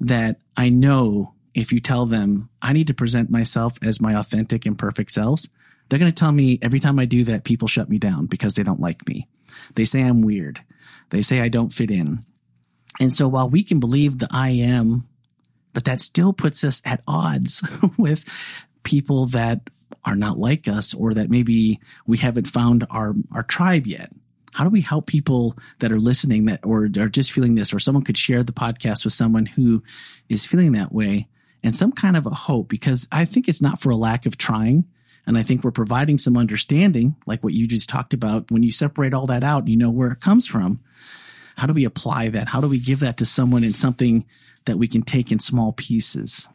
that 0.00 0.40
I 0.56 0.70
know 0.70 1.35
if 1.56 1.72
you 1.72 1.80
tell 1.80 2.06
them 2.06 2.50
I 2.60 2.74
need 2.74 2.86
to 2.88 2.94
present 2.94 3.30
myself 3.30 3.78
as 3.82 4.00
my 4.00 4.14
authentic 4.14 4.66
and 4.66 4.78
perfect 4.78 5.10
selves, 5.10 5.48
they're 5.88 5.98
going 5.98 6.12
to 6.12 6.14
tell 6.14 6.30
me 6.30 6.58
every 6.60 6.78
time 6.78 6.98
I 6.98 7.06
do 7.06 7.24
that, 7.24 7.44
people 7.44 7.66
shut 7.66 7.88
me 7.88 7.98
down 7.98 8.26
because 8.26 8.54
they 8.54 8.62
don't 8.62 8.80
like 8.80 9.08
me. 9.08 9.26
They 9.74 9.86
say 9.86 10.02
I'm 10.02 10.20
weird. 10.20 10.60
They 11.10 11.22
say 11.22 11.40
I 11.40 11.48
don't 11.48 11.72
fit 11.72 11.90
in. 11.90 12.20
And 13.00 13.12
so 13.12 13.26
while 13.26 13.48
we 13.48 13.62
can 13.62 13.80
believe 13.80 14.18
the 14.18 14.28
I 14.30 14.50
am, 14.50 15.08
but 15.72 15.84
that 15.84 16.00
still 16.00 16.32
puts 16.32 16.62
us 16.62 16.82
at 16.84 17.02
odds 17.08 17.66
with 17.96 18.24
people 18.82 19.26
that 19.26 19.70
are 20.04 20.16
not 20.16 20.38
like 20.38 20.68
us 20.68 20.92
or 20.92 21.14
that 21.14 21.30
maybe 21.30 21.80
we 22.06 22.18
haven't 22.18 22.46
found 22.46 22.86
our, 22.90 23.14
our 23.32 23.42
tribe 23.42 23.86
yet. 23.86 24.12
How 24.52 24.64
do 24.64 24.70
we 24.70 24.80
help 24.82 25.06
people 25.06 25.56
that 25.78 25.92
are 25.92 26.00
listening 26.00 26.46
that 26.46 26.60
or 26.64 26.84
are 26.84 27.08
just 27.08 27.32
feeling 27.32 27.54
this 27.54 27.72
or 27.72 27.78
someone 27.78 28.04
could 28.04 28.18
share 28.18 28.42
the 28.42 28.52
podcast 28.52 29.04
with 29.04 29.12
someone 29.12 29.46
who 29.46 29.82
is 30.28 30.46
feeling 30.46 30.72
that 30.72 30.92
way 30.92 31.28
and 31.66 31.74
some 31.76 31.90
kind 31.92 32.16
of 32.16 32.24
a 32.26 32.30
hope 32.30 32.68
because 32.68 33.08
I 33.10 33.24
think 33.24 33.48
it's 33.48 33.60
not 33.60 33.80
for 33.80 33.90
a 33.90 33.96
lack 33.96 34.24
of 34.24 34.38
trying. 34.38 34.84
And 35.26 35.36
I 35.36 35.42
think 35.42 35.64
we're 35.64 35.72
providing 35.72 36.16
some 36.16 36.36
understanding, 36.36 37.16
like 37.26 37.42
what 37.42 37.52
you 37.52 37.66
just 37.66 37.88
talked 37.88 38.14
about. 38.14 38.50
When 38.52 38.62
you 38.62 38.70
separate 38.70 39.12
all 39.12 39.26
that 39.26 39.42
out, 39.42 39.66
you 39.66 39.76
know 39.76 39.90
where 39.90 40.12
it 40.12 40.20
comes 40.20 40.46
from. 40.46 40.80
How 41.56 41.66
do 41.66 41.72
we 41.72 41.84
apply 41.84 42.28
that? 42.28 42.46
How 42.46 42.60
do 42.60 42.68
we 42.68 42.78
give 42.78 43.00
that 43.00 43.16
to 43.16 43.26
someone 43.26 43.64
in 43.64 43.74
something 43.74 44.24
that 44.66 44.78
we 44.78 44.86
can 44.86 45.02
take 45.02 45.32
in 45.32 45.40
small 45.40 45.72
pieces? 45.72 46.48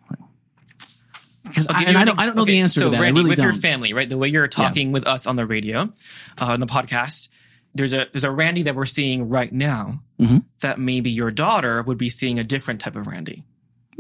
Because 1.44 1.68
I, 1.68 1.88
I 1.88 2.06
don't, 2.06 2.18
I 2.18 2.25
don't 2.25 2.38
know 2.38 2.44
okay, 2.44 2.53
the 2.53 2.60
answer 2.62 2.80
so 2.80 2.86
to 2.86 2.91
that. 2.91 3.01
Randy, 3.01 3.20
really 3.20 3.32
with 3.32 3.39
don't. 3.39 3.48
your 3.48 3.56
family, 3.56 3.91
right? 3.91 4.08
The 4.08 4.18
way 4.18 4.30
you're 4.30 4.48
talking 4.48 4.94
with 4.94 5.06
us 5.06 5.27
on 5.27 5.36
the 5.36 5.46
radio, 5.46 5.91
uh, 6.38 6.46
on 6.46 6.62
the 6.62 6.68
podcast, 6.68 7.27
there's 7.75 7.91
a 7.91 8.08
there's 8.13 8.24
a 8.24 8.32
Randy 8.32 8.63
that 8.63 8.75
we're 8.75 8.86
seeing 8.86 9.27
right 9.27 9.51
now 9.51 10.01
Mm-hmm. 10.22 10.38
that 10.62 10.77
maybe 10.80 11.10
your 11.10 11.32
daughter 11.32 11.82
would 11.82 11.98
be 11.98 12.10
seeing 12.10 12.38
a 12.38 12.44
different 12.44 12.80
type 12.80 12.96
of 12.96 13.08
Randy. 13.08 13.44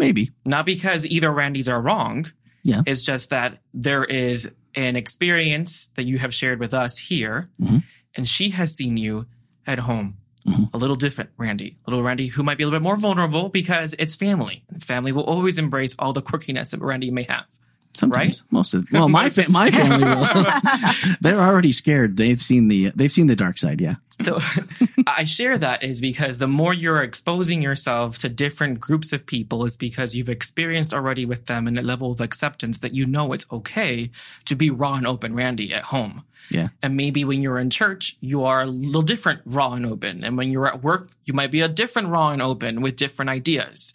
Maybe. 0.01 0.31
Not 0.45 0.65
because 0.65 1.05
either 1.05 1.31
Randys 1.31 1.69
are 1.69 1.79
wrong. 1.81 2.25
Yeah. 2.63 2.81
It's 2.85 3.03
just 3.05 3.29
that 3.29 3.59
there 3.73 4.03
is 4.03 4.51
an 4.75 4.95
experience 4.95 5.89
that 5.95 6.03
you 6.03 6.17
have 6.17 6.33
shared 6.33 6.59
with 6.59 6.73
us 6.73 6.97
here, 6.97 7.49
Mhm. 7.61 7.83
and 8.15 8.27
she 8.27 8.49
has 8.49 8.75
seen 8.75 8.97
you 8.97 9.25
at 9.65 9.79
home. 9.79 10.15
Mhm. 10.47 10.73
A 10.73 10.77
little 10.77 10.95
different 10.95 11.29
Randy, 11.37 11.77
a 11.85 11.89
little 11.89 12.03
Randy 12.03 12.27
who 12.27 12.41
might 12.43 12.57
be 12.57 12.63
a 12.63 12.67
little 12.67 12.79
bit 12.79 12.83
more 12.83 12.97
vulnerable 12.97 13.49
because 13.49 13.93
it's 13.99 14.15
family. 14.15 14.63
And 14.69 14.83
family 14.83 15.11
will 15.11 15.23
always 15.23 15.57
embrace 15.59 15.95
all 15.99 16.13
the 16.13 16.21
quirkiness 16.21 16.71
that 16.71 16.81
Randy 16.81 17.11
may 17.11 17.23
have. 17.29 17.45
Sometimes, 17.93 18.41
Right? 18.41 18.51
most 18.51 18.73
of 18.73 18.87
well, 18.91 19.09
my 19.09 19.29
fa- 19.29 19.49
my 19.51 19.69
family 19.69 20.03
will. 20.05 20.25
They're 21.21 21.41
already 21.41 21.71
scared. 21.73 22.15
They've 22.17 22.41
seen 22.41 22.69
the 22.69 22.91
they've 22.95 23.11
seen 23.11 23.27
the 23.27 23.35
dark 23.35 23.57
side. 23.57 23.81
Yeah. 23.81 23.95
So 24.21 24.39
I 25.07 25.23
share 25.23 25.57
that 25.57 25.83
is 25.83 26.01
because 26.01 26.37
the 26.37 26.47
more 26.47 26.73
you're 26.73 27.01
exposing 27.01 27.61
yourself 27.61 28.17
to 28.19 28.29
different 28.29 28.79
groups 28.79 29.13
of 29.13 29.25
people 29.25 29.65
is 29.65 29.77
because 29.77 30.15
you've 30.15 30.29
experienced 30.29 30.93
already 30.93 31.25
with 31.25 31.45
them 31.45 31.67
in 31.67 31.77
a 31.77 31.81
level 31.81 32.11
of 32.11 32.21
acceptance 32.21 32.79
that 32.79 32.93
you 32.93 33.05
know 33.05 33.33
it's 33.33 33.45
okay 33.51 34.11
to 34.45 34.55
be 34.55 34.69
raw 34.69 34.95
and 34.95 35.07
open 35.07 35.35
Randy 35.35 35.73
at 35.73 35.83
home. 35.83 36.23
Yeah. 36.49 36.69
And 36.81 36.97
maybe 36.97 37.23
when 37.23 37.41
you're 37.41 37.59
in 37.59 37.69
church, 37.69 38.17
you 38.19 38.43
are 38.43 38.61
a 38.61 38.67
little 38.67 39.01
different 39.01 39.41
raw 39.45 39.73
and 39.73 39.85
open. 39.85 40.23
And 40.23 40.37
when 40.37 40.51
you're 40.51 40.67
at 40.67 40.83
work, 40.83 41.09
you 41.25 41.33
might 41.33 41.51
be 41.51 41.61
a 41.61 41.67
different 41.67 42.09
raw 42.09 42.29
and 42.29 42.41
open 42.41 42.81
with 42.81 42.95
different 42.95 43.29
ideas. 43.29 43.93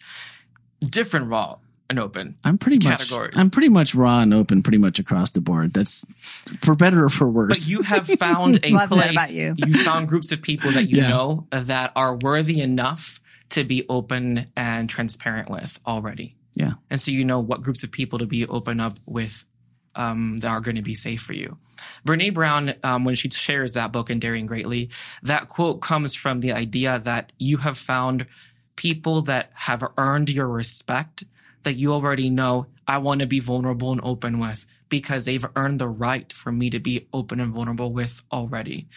Different 0.81 1.29
raw 1.29 1.57
and 1.89 1.99
open. 1.99 2.35
I'm 2.43 2.57
pretty 2.57 2.79
Categories. 2.79 3.33
much 3.35 3.39
I'm 3.41 3.49
pretty 3.49 3.69
much 3.69 3.95
raw 3.95 4.19
and 4.19 4.33
open 4.33 4.61
pretty 4.63 4.77
much 4.77 4.99
across 4.99 5.31
the 5.31 5.41
board. 5.41 5.73
That's 5.73 6.05
for 6.59 6.75
better 6.75 7.03
or 7.05 7.09
for 7.09 7.27
worse. 7.29 7.49
But 7.65 7.69
you 7.69 7.81
have 7.83 8.07
found 8.07 8.59
a 8.63 8.69
Love 8.71 8.89
that 8.89 8.95
place. 8.97 9.11
about 9.11 9.33
you. 9.33 9.55
You 9.57 9.73
found 9.83 10.07
groups 10.07 10.31
of 10.31 10.41
people 10.41 10.71
that 10.71 10.89
you 10.89 10.97
Yeah. 10.97 11.09
know 11.09 11.47
that 11.51 11.91
are 11.95 12.15
worthy 12.17 12.59
enough 12.61 13.19
to 13.49 13.63
be 13.63 13.85
open 13.87 14.47
and 14.57 14.89
transparent 14.89 15.49
with 15.49 15.79
already. 15.87 16.35
yeah. 16.55 16.73
And 16.89 16.99
so 16.99 17.11
you 17.11 17.23
know 17.23 17.39
what 17.39 17.61
groups 17.61 17.83
of 17.83 17.91
people 17.91 18.19
to 18.19 18.25
be 18.25 18.45
open 18.45 18.81
up 18.81 18.97
with 19.05 19.45
um, 19.95 20.37
that 20.39 20.47
are 20.49 20.59
going 20.61 20.75
to 20.75 20.81
be 20.81 20.93
safe 20.95 21.21
for 21.21 21.33
you. 21.33 21.57
Brene 22.05 22.33
Brown, 22.33 22.73
um, 22.83 23.05
when 23.05 23.15
she 23.15 23.29
shares 23.29 23.73
that 23.73 23.91
book 23.91 24.09
in 24.09 24.19
Daring 24.19 24.45
Greatly, 24.45 24.89
that 25.23 25.47
quote 25.47 25.81
comes 25.81 26.15
from 26.15 26.41
the 26.41 26.51
idea 26.51 26.99
that 26.99 27.31
you 27.39 27.57
have 27.57 27.77
found 27.77 28.25
people 28.75 29.21
that 29.23 29.49
have 29.53 29.83
earned 29.97 30.29
your 30.29 30.47
respect 30.47 31.23
that 31.63 31.73
you 31.73 31.93
already 31.93 32.29
know 32.29 32.67
I 32.87 32.99
want 32.99 33.21
to 33.21 33.27
be 33.27 33.39
vulnerable 33.39 33.91
and 33.91 34.01
open 34.03 34.39
with 34.39 34.65
because 34.89 35.25
they've 35.25 35.45
earned 35.55 35.79
the 35.79 35.87
right 35.87 36.31
for 36.31 36.51
me 36.51 36.69
to 36.69 36.79
be 36.79 37.07
open 37.13 37.39
and 37.39 37.53
vulnerable 37.53 37.91
with 37.91 38.21
already. 38.31 38.87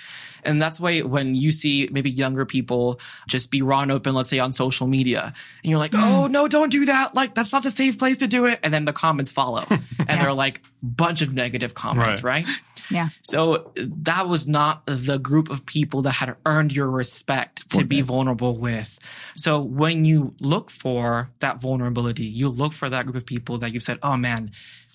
And 0.45 0.61
that's 0.61 0.81
why 0.81 1.01
when 1.01 1.35
you 1.35 1.53
see 1.53 1.89
maybe 1.91 2.11
younger 2.11 2.47
people 2.47 3.01
just 3.29 3.51
be 3.51 3.63
raw 3.63 3.81
and 3.81 3.93
open, 3.93 4.15
let's 4.15 4.29
say 4.29 4.39
on 4.39 4.53
social 4.53 4.87
media, 4.87 5.33
and 5.63 5.71
you're 5.71 5.79
like, 5.79 5.95
oh, 5.95 6.29
no, 6.31 6.49
don't 6.49 6.71
do 6.71 6.87
that. 6.87 7.15
Like, 7.15 7.35
that's 7.35 7.53
not 7.53 7.63
the 7.63 7.71
safe 7.71 7.99
place 7.99 8.19
to 8.19 8.27
do 8.27 8.47
it. 8.47 8.61
And 8.63 8.73
then 8.73 8.85
the 8.85 8.93
comments 8.93 9.33
follow. 9.33 9.65
and 9.71 10.09
they're 10.09 10.33
like, 10.33 10.63
bunch 10.83 11.23
of 11.23 11.35
negative 11.35 11.75
comments, 11.75 12.23
right? 12.23 12.47
Yeah. 12.91 13.09
So 13.23 13.73
that 13.77 14.29
was 14.29 14.49
not 14.49 14.83
the 14.87 15.19
group 15.19 15.51
of 15.51 15.65
people 15.65 16.03
that 16.03 16.13
had 16.13 16.37
earned 16.45 16.75
your 16.75 16.91
respect 16.91 17.71
to 17.71 17.85
be 17.85 18.01
vulnerable 18.01 18.57
with. 18.57 18.99
So 19.37 19.61
when 19.61 20.05
you 20.05 20.35
look 20.41 20.71
for 20.71 21.31
that 21.39 21.61
vulnerability, 21.61 22.25
you 22.25 22.49
look 22.49 22.73
for 22.73 22.89
that 22.91 23.05
group 23.05 23.17
of 23.17 23.27
people 23.27 23.59
that 23.59 23.73
you've 23.73 23.83
said, 23.83 23.99
oh 24.03 24.17
man, 24.17 24.51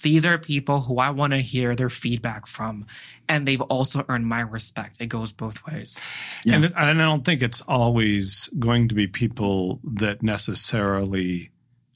these 0.06 0.24
are 0.24 0.38
people 0.38 0.82
who 0.82 1.00
I 1.00 1.10
want 1.10 1.34
to 1.34 1.40
hear 1.40 1.76
their 1.76 1.90
feedback 1.90 2.46
from. 2.46 2.86
And 3.28 3.48
they've 3.48 3.60
also 3.60 4.06
earned 4.08 4.28
my 4.28 4.42
respect. 4.42 4.98
It 5.02 5.08
goes 5.08 5.32
both 5.32 5.66
ways. 5.66 6.00
Yeah. 6.46 6.58
And, 6.58 6.66
and 6.66 7.02
I 7.02 7.06
don't 7.06 7.26
think 7.26 7.42
it's 7.42 7.62
always 7.62 8.48
going 8.60 8.88
to 8.90 8.96
be 8.96 9.08
people 9.08 9.80
that 9.84 10.22
necessarily 10.22 11.50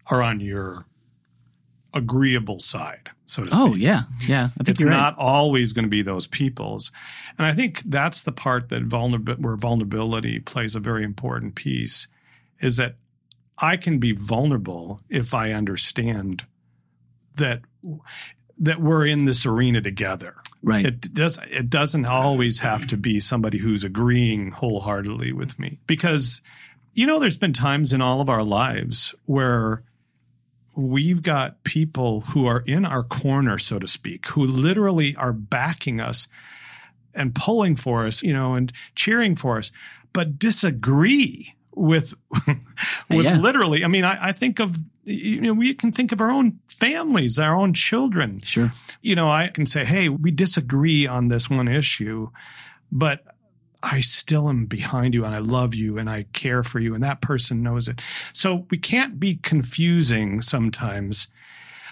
are 0.08 0.24
on 0.24 0.40
your 0.40 0.88
agreeable 1.94 2.60
side, 2.60 3.12
so 3.28 3.44
to 3.44 3.50
oh, 3.54 3.68
speak. 3.68 3.74
Oh 3.74 3.76
yeah. 3.76 4.02
Yeah. 4.28 4.46
I 4.46 4.64
think 4.64 4.70
It's 4.70 4.82
you're 4.82 4.90
not 4.90 5.16
always 5.20 5.72
going 5.72 5.86
to 5.86 5.90
be 5.90 6.02
those 6.02 6.26
people's. 6.26 6.92
And 7.38 7.46
I 7.46 7.54
think 7.54 7.84
that's 7.84 8.24
the 8.24 8.32
part 8.32 8.70
that 8.70 8.86
vulnerability, 8.86 9.44
where 9.44 9.56
vulnerability 9.56 10.40
plays 10.40 10.76
a 10.76 10.80
very 10.80 11.04
important 11.04 11.54
piece 11.54 12.08
is 12.60 12.78
that 12.78 12.96
I 13.60 13.78
can 13.78 14.00
be 14.00 14.14
vulnerable 14.14 15.00
if 15.10 15.36
I 15.36 15.52
understand 15.52 16.48
that 17.36 17.62
that 18.60 18.82
we're 18.82 19.06
in 19.06 19.24
this 19.26 19.46
arena 19.46 19.82
together. 19.82 20.36
right. 20.64 20.86
It 20.86 21.14
does 21.14 21.40
it 21.50 21.70
doesn't 21.70 22.06
always 22.06 22.60
have 22.60 22.86
to 22.88 22.98
be 22.98 23.20
somebody 23.20 23.58
who's 23.58 23.84
agreeing 23.84 24.52
wholeheartedly 24.52 25.32
with 25.32 25.58
me 25.58 25.80
because 25.88 26.42
you 26.94 27.08
know 27.08 27.20
there's 27.20 27.38
been 27.38 27.54
times 27.54 27.94
in 27.94 28.02
all 28.02 28.20
of 28.22 28.30
our 28.30 28.44
lives 28.44 29.16
where 29.26 29.84
we've 30.76 31.22
got 31.22 31.64
people 31.64 32.22
who 32.22 32.46
are 32.46 32.62
in 32.66 32.86
our 32.86 33.04
corner 33.04 33.58
so 33.58 33.80
to 33.80 33.88
speak 33.88 34.26
who 34.28 34.46
literally 34.46 35.16
are 35.16 35.34
backing 35.34 36.00
us 36.00 36.28
and 37.14 37.36
pulling 37.36 37.76
for 37.76 38.06
us 38.06 38.22
you 38.24 38.34
know 38.34 38.54
and 38.56 38.72
cheering 38.96 39.36
for 39.36 39.58
us 39.58 39.72
but 40.14 40.40
disagree 40.40 41.56
with 41.80 42.14
uh, 42.48 42.54
with 43.10 43.26
Yeah. 43.26 43.38
literally. 43.38 43.84
I 43.84 43.88
mean, 43.88 44.04
I, 44.04 44.30
I 44.30 44.32
think 44.34 44.60
of 44.60 44.78
you 45.06 45.42
know 45.42 45.54
we 45.54 45.74
can 45.74 45.92
think 45.92 46.12
of 46.12 46.22
our 46.22 46.30
own 46.32 46.60
families, 46.68 47.40
our 47.40 47.56
own 47.56 47.74
children. 47.74 48.40
Sure. 48.44 48.72
You 49.02 49.16
know, 49.16 49.30
I 49.30 49.48
can 49.48 49.66
say, 49.66 49.86
hey, 49.86 50.10
we 50.10 50.32
disagree 50.32 51.08
on 51.08 51.30
this 51.30 51.50
one 51.50 51.68
issue, 51.68 52.30
but 52.92 53.24
I 53.82 54.02
still 54.02 54.50
am 54.50 54.66
behind 54.66 55.14
you 55.14 55.24
and 55.24 55.34
I 55.34 55.40
love 55.40 55.74
you 55.74 55.98
and 55.98 56.10
I 56.10 56.24
care 56.34 56.64
for 56.64 56.80
you 56.80 56.94
and 56.94 57.04
that 57.04 57.22
person 57.22 57.64
knows 57.64 57.88
it. 57.88 58.02
So 58.34 58.66
we 58.70 58.78
can't 58.78 59.20
be 59.20 59.36
confusing 59.36 60.42
sometimes 60.42 61.28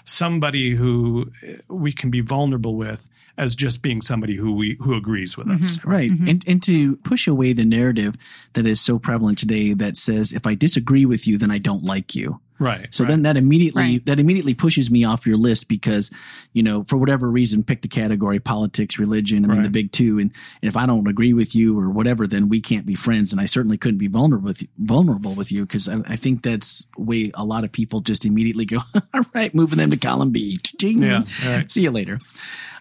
somebody 0.08 0.72
who 0.72 1.30
uh, 1.48 1.54
we 1.68 1.92
can 1.92 2.10
be 2.10 2.22
vulnerable 2.22 2.76
with 2.76 3.08
as 3.38 3.56
just 3.56 3.82
being 3.82 4.02
somebody 4.02 4.36
who 4.36 4.54
we 4.54 4.78
who 4.80 4.96
agrees 4.96 5.38
with 5.38 5.50
us. 5.50 5.84
Right. 5.86 6.10
And 6.10 6.44
and 6.48 6.64
to 6.64 6.96
push 6.98 7.28
away 7.28 7.54
the 7.54 7.66
narrative 7.66 8.16
that 8.54 8.66
is 8.66 8.82
so 8.82 8.98
prevalent 8.98 9.38
today 9.38 9.74
that 9.74 9.96
says 9.98 10.34
if 10.34 10.48
I 10.48 10.56
disagree 10.56 11.06
with 11.06 11.28
you 11.28 11.38
then 11.38 11.52
I 11.52 11.60
don't 11.60 11.84
like 11.84 12.16
you. 12.16 12.42
Right. 12.60 12.88
So 12.94 13.04
right. 13.04 13.10
then 13.10 13.22
that 13.24 13.38
immediately 13.38 13.82
Right. 13.84 14.06
that 14.06 14.20
immediately 14.20 14.54
pushes 14.54 14.90
me 14.90 15.04
off 15.04 15.28
your 15.28 15.38
list 15.38 15.68
because, 15.68 16.10
you 16.54 16.64
know, 16.64 16.84
for 16.84 16.98
whatever 16.98 17.30
reason, 17.30 17.64
pick 17.64 17.82
the 17.82 17.88
category, 17.88 18.40
politics, 18.40 18.98
religion, 18.98 19.46
I 19.46 19.48
mean 19.48 19.58
Right. 19.58 19.64
the 19.64 19.70
big 19.70 19.92
two. 19.92 20.20
And, 20.20 20.32
and 20.62 20.68
if 20.70 20.76
I 20.78 20.86
don't 20.86 21.08
agree 21.08 21.34
with 21.34 21.56
you 21.56 21.78
or 21.80 21.90
whatever, 21.90 22.26
then 22.28 22.50
we 22.50 22.62
can't 22.62 22.86
be 22.86 22.96
friends. 22.96 23.32
And 23.32 23.40
I 23.40 23.46
certainly 23.46 23.78
couldn't 23.78 24.00
be 24.00 24.08
vulnerable 24.08 24.48
with 24.48 24.64
vulnerable 24.78 25.34
with 25.36 25.52
you 25.52 25.66
because 25.66 25.88
I, 25.88 26.00
I 26.08 26.16
think 26.16 26.44
that's 26.44 26.86
way 26.98 27.32
a 27.34 27.46
lot 27.46 27.64
of 27.64 27.72
people 27.72 28.02
just 28.02 28.26
immediately 28.26 28.66
go, 28.66 28.80
all 29.14 29.22
right, 29.34 29.54
moving 29.54 29.78
them 29.78 29.92
to 29.92 29.98
column 29.98 30.32
B. 30.32 30.58
Ching. 30.80 31.02
Yeah, 31.04 31.24
right. 31.46 31.72
See 31.72 31.82
you 31.84 31.92
later. 31.92 32.20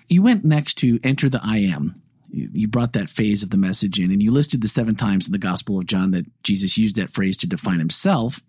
You 0.09 0.23
went 0.23 0.45
next 0.45 0.75
to 0.79 0.99
enter 1.03 1.29
the 1.29 1.41
I 1.43 1.59
am. 1.59 2.01
You 2.31 2.49
you 2.53 2.69
brought 2.69 2.93
that 2.95 3.09
phase 3.11 3.43
of 3.43 3.51
the 3.51 3.57
message 3.57 3.99
in 3.99 4.11
and 4.11 4.23
you 4.23 4.31
listed 4.31 4.61
the 4.63 4.69
seven 4.69 4.95
times 4.97 5.27
in 5.27 5.33
the 5.33 5.39
Gospel 5.39 5.79
of 5.79 5.87
John 5.87 6.11
that 6.13 6.27
Jesus 6.43 6.77
used 6.79 6.97
that 6.97 7.11
phrase 7.11 7.37
to 7.39 7.47
define 7.47 7.79
himself. 7.79 8.41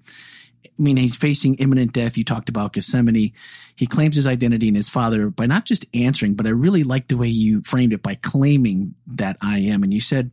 I 0.77 0.81
mean, 0.81 0.97
he's 0.97 1.15
facing 1.15 1.55
imminent 1.55 1.93
death. 1.93 2.17
You 2.17 2.23
talked 2.23 2.49
about 2.49 2.73
Gethsemane. 2.73 3.33
He 3.75 3.87
claims 3.87 4.15
his 4.15 4.27
identity 4.27 4.67
in 4.67 4.75
his 4.75 4.89
father 4.89 5.29
by 5.29 5.45
not 5.45 5.65
just 5.65 5.85
answering, 5.93 6.35
but 6.35 6.47
I 6.47 6.49
really 6.49 6.83
like 6.83 7.07
the 7.07 7.17
way 7.17 7.27
you 7.27 7.61
framed 7.61 7.93
it 7.93 8.01
by 8.01 8.15
claiming 8.15 8.95
that 9.07 9.37
I 9.41 9.59
am. 9.59 9.83
And 9.83 9.93
you 9.93 10.01
said, 10.01 10.31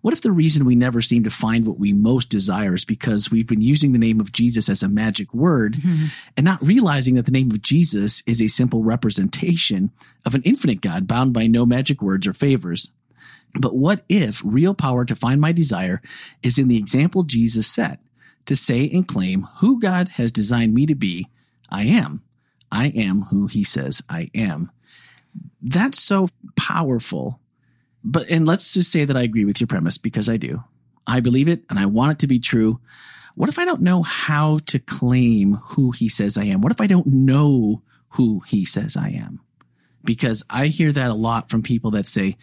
what 0.00 0.14
if 0.14 0.22
the 0.22 0.32
reason 0.32 0.64
we 0.64 0.76
never 0.76 1.00
seem 1.00 1.24
to 1.24 1.30
find 1.30 1.66
what 1.66 1.78
we 1.78 1.92
most 1.92 2.28
desire 2.28 2.74
is 2.74 2.84
because 2.84 3.30
we've 3.30 3.48
been 3.48 3.60
using 3.60 3.92
the 3.92 3.98
name 3.98 4.20
of 4.20 4.32
Jesus 4.32 4.68
as 4.68 4.82
a 4.82 4.88
magic 4.88 5.32
word 5.34 5.74
mm-hmm. 5.74 6.06
and 6.36 6.44
not 6.44 6.64
realizing 6.64 7.14
that 7.14 7.26
the 7.26 7.32
name 7.32 7.50
of 7.50 7.62
Jesus 7.62 8.22
is 8.26 8.40
a 8.40 8.48
simple 8.48 8.84
representation 8.84 9.90
of 10.24 10.34
an 10.34 10.42
infinite 10.42 10.80
God 10.80 11.06
bound 11.06 11.32
by 11.32 11.46
no 11.46 11.66
magic 11.66 12.02
words 12.02 12.26
or 12.26 12.32
favors. 12.32 12.90
But 13.58 13.76
what 13.76 14.04
if 14.08 14.42
real 14.44 14.74
power 14.74 15.04
to 15.04 15.14
find 15.14 15.40
my 15.40 15.52
desire 15.52 16.02
is 16.42 16.58
in 16.58 16.68
the 16.68 16.76
example 16.76 17.22
Jesus 17.22 17.66
set 17.66 18.00
to 18.46 18.56
say 18.56 18.88
and 18.88 19.06
claim 19.06 19.42
who 19.58 19.80
God 19.80 20.08
has 20.10 20.32
designed 20.32 20.74
me 20.74 20.86
to 20.86 20.94
be? 20.94 21.28
I 21.70 21.84
am. 21.84 22.22
I 22.70 22.86
am 22.88 23.22
who 23.22 23.46
he 23.46 23.64
says 23.64 24.02
I 24.08 24.30
am. 24.34 24.70
That's 25.62 26.02
so 26.02 26.28
powerful. 26.56 27.40
But, 28.02 28.28
and 28.28 28.46
let's 28.46 28.74
just 28.74 28.92
say 28.92 29.04
that 29.04 29.16
I 29.16 29.22
agree 29.22 29.44
with 29.44 29.60
your 29.60 29.68
premise 29.68 29.96
because 29.96 30.28
I 30.28 30.36
do. 30.36 30.62
I 31.06 31.20
believe 31.20 31.48
it 31.48 31.64
and 31.70 31.78
I 31.78 31.86
want 31.86 32.12
it 32.12 32.18
to 32.20 32.26
be 32.26 32.38
true. 32.38 32.80
What 33.34 33.48
if 33.48 33.58
I 33.58 33.64
don't 33.64 33.82
know 33.82 34.02
how 34.02 34.58
to 34.66 34.78
claim 34.78 35.54
who 35.54 35.90
he 35.90 36.08
says 36.08 36.38
I 36.38 36.44
am? 36.44 36.60
What 36.60 36.72
if 36.72 36.80
I 36.80 36.86
don't 36.86 37.06
know 37.06 37.82
who 38.10 38.40
he 38.46 38.64
says 38.64 38.96
I 38.96 39.08
am? 39.08 39.40
Because 40.04 40.44
I 40.50 40.66
hear 40.66 40.92
that 40.92 41.10
a 41.10 41.14
lot 41.14 41.50
from 41.50 41.62
people 41.62 41.92
that 41.92 42.06
say, 42.06 42.36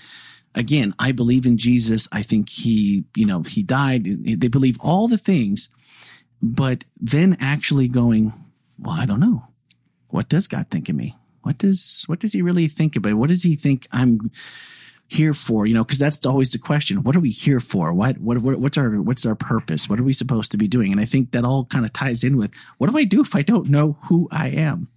again, 0.55 0.93
I 0.99 1.11
believe 1.11 1.45
in 1.45 1.57
Jesus. 1.57 2.07
I 2.11 2.23
think 2.23 2.49
he, 2.49 3.05
you 3.15 3.25
know, 3.25 3.43
he 3.43 3.63
died. 3.63 4.03
They 4.03 4.47
believe 4.47 4.77
all 4.81 5.07
the 5.07 5.17
things, 5.17 5.69
but 6.41 6.83
then 6.99 7.37
actually 7.39 7.87
going, 7.87 8.33
well, 8.79 8.95
I 8.95 9.05
don't 9.05 9.19
know. 9.19 9.43
What 10.09 10.29
does 10.29 10.47
God 10.47 10.67
think 10.69 10.89
of 10.89 10.95
me? 10.95 11.15
What 11.43 11.57
does, 11.57 12.03
what 12.07 12.19
does 12.19 12.33
he 12.33 12.41
really 12.41 12.67
think 12.67 12.95
about? 12.95 13.15
What 13.15 13.29
does 13.29 13.43
he 13.43 13.55
think 13.55 13.87
I'm 13.91 14.31
here 15.07 15.33
for? 15.33 15.65
You 15.65 15.73
know, 15.73 15.83
cause 15.83 15.99
that's 15.99 16.25
always 16.25 16.51
the 16.51 16.57
question. 16.57 17.03
What 17.03 17.15
are 17.15 17.19
we 17.21 17.31
here 17.31 17.59
for? 17.59 17.93
What, 17.93 18.17
what, 18.19 18.39
what 18.39 18.59
what's 18.59 18.77
our, 18.77 19.01
what's 19.01 19.25
our 19.25 19.35
purpose? 19.35 19.89
What 19.89 19.99
are 19.99 20.03
we 20.03 20.13
supposed 20.13 20.51
to 20.51 20.57
be 20.57 20.67
doing? 20.67 20.91
And 20.91 21.01
I 21.01 21.05
think 21.05 21.31
that 21.31 21.45
all 21.45 21.65
kind 21.65 21.85
of 21.85 21.93
ties 21.93 22.23
in 22.23 22.37
with 22.37 22.53
what 22.77 22.89
do 22.89 22.97
I 22.97 23.03
do 23.03 23.21
if 23.21 23.35
I 23.35 23.41
don't 23.41 23.69
know 23.69 23.97
who 24.03 24.27
I 24.31 24.47
am? 24.49 24.87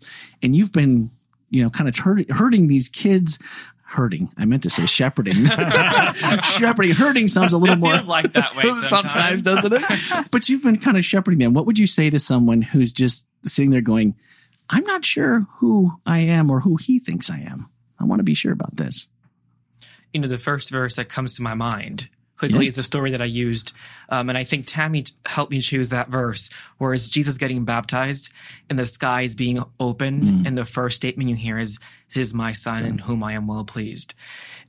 And 0.43 0.55
you've 0.55 0.73
been, 0.73 1.11
you 1.51 1.63
know, 1.63 1.71
kind 1.71 1.89
of 1.89 1.97
hurt, 1.97 2.31
hurting 2.31 2.67
these 2.67 2.89
kids 2.89 3.39
hurting. 3.87 4.31
I 4.37 4.45
meant 4.45 4.63
to 4.65 4.71
say 4.71 4.87
shepherding. 4.87 5.47
shepherding. 6.43 6.93
Hurting 6.93 7.29
sounds 7.29 7.53
a 7.53 7.59
little 7.59 7.77
It 7.77 7.81
more 7.81 7.93
feels 7.95 8.09
like 8.09 8.33
that 8.33 8.57
way 8.57 8.73
sometimes. 8.89 9.43
doesn't 9.43 9.73
it? 9.73 10.31
but 10.31 10.49
you've 10.49 10.63
been 10.63 10.79
kind 10.79 10.97
of 10.97 11.05
shepherding 11.05 11.39
them. 11.41 11.53
What 11.55 11.67
would 11.67 11.79
you 11.79 11.87
say 11.87 12.11
to 12.11 12.19
someone 12.19 12.63
who's 12.63 12.93
just 12.93 13.27
sitting 13.43 13.71
there 13.71 13.81
going, 13.81 14.17
I'm 14.71 14.85
not 14.85 15.05
sure 15.05 15.43
who 15.59 15.89
I 16.07 16.19
am 16.21 16.51
or 16.51 16.61
who 16.61 16.77
he 16.77 16.99
thinks 16.99 17.31
I 17.31 17.39
am. 17.41 17.69
I 18.01 18.05
want 18.05 18.21
to 18.21 18.25
be 18.25 18.35
sure 18.35 18.53
about 18.53 18.77
this. 18.77 19.09
you 20.13 20.21
know, 20.21 20.29
the 20.29 20.39
first 20.39 20.71
verse 20.71 20.97
that 20.97 21.09
comes 21.09 21.35
to 21.35 21.43
my 21.43 21.55
mind 21.55 22.09
quickly 22.39 22.65
Yeah. 22.65 22.69
is 22.69 22.79
a 22.79 22.83
story 22.83 23.11
that 23.13 23.23
I 23.23 23.27
used. 23.27 23.73
Um, 24.09 24.29
and 24.29 24.37
I 24.37 24.45
think 24.45 24.67
Tammy 24.67 25.05
helped 25.27 25.53
me 25.53 25.61
choose 25.61 25.89
that 25.91 26.09
verse 26.09 26.51
where 26.79 26.93
it's 26.93 27.09
Jesus 27.09 27.39
getting 27.39 27.65
baptized 27.65 28.31
and 28.69 28.79
the 28.79 28.87
skies 28.87 29.35
being 29.35 29.63
open. 29.81 30.21
Mm. 30.21 30.47
And 30.47 30.59
the 30.59 30.65
first 30.65 30.97
statement 30.97 31.31
you 31.31 31.37
hear 31.37 31.59
is, 31.59 31.79
This 32.13 32.29
is 32.29 32.35
my 32.35 32.53
son 32.53 32.85
in 32.85 32.99
whom 32.99 33.23
I 33.23 33.33
am 33.33 33.47
well 33.47 33.65
pleased. 33.65 34.15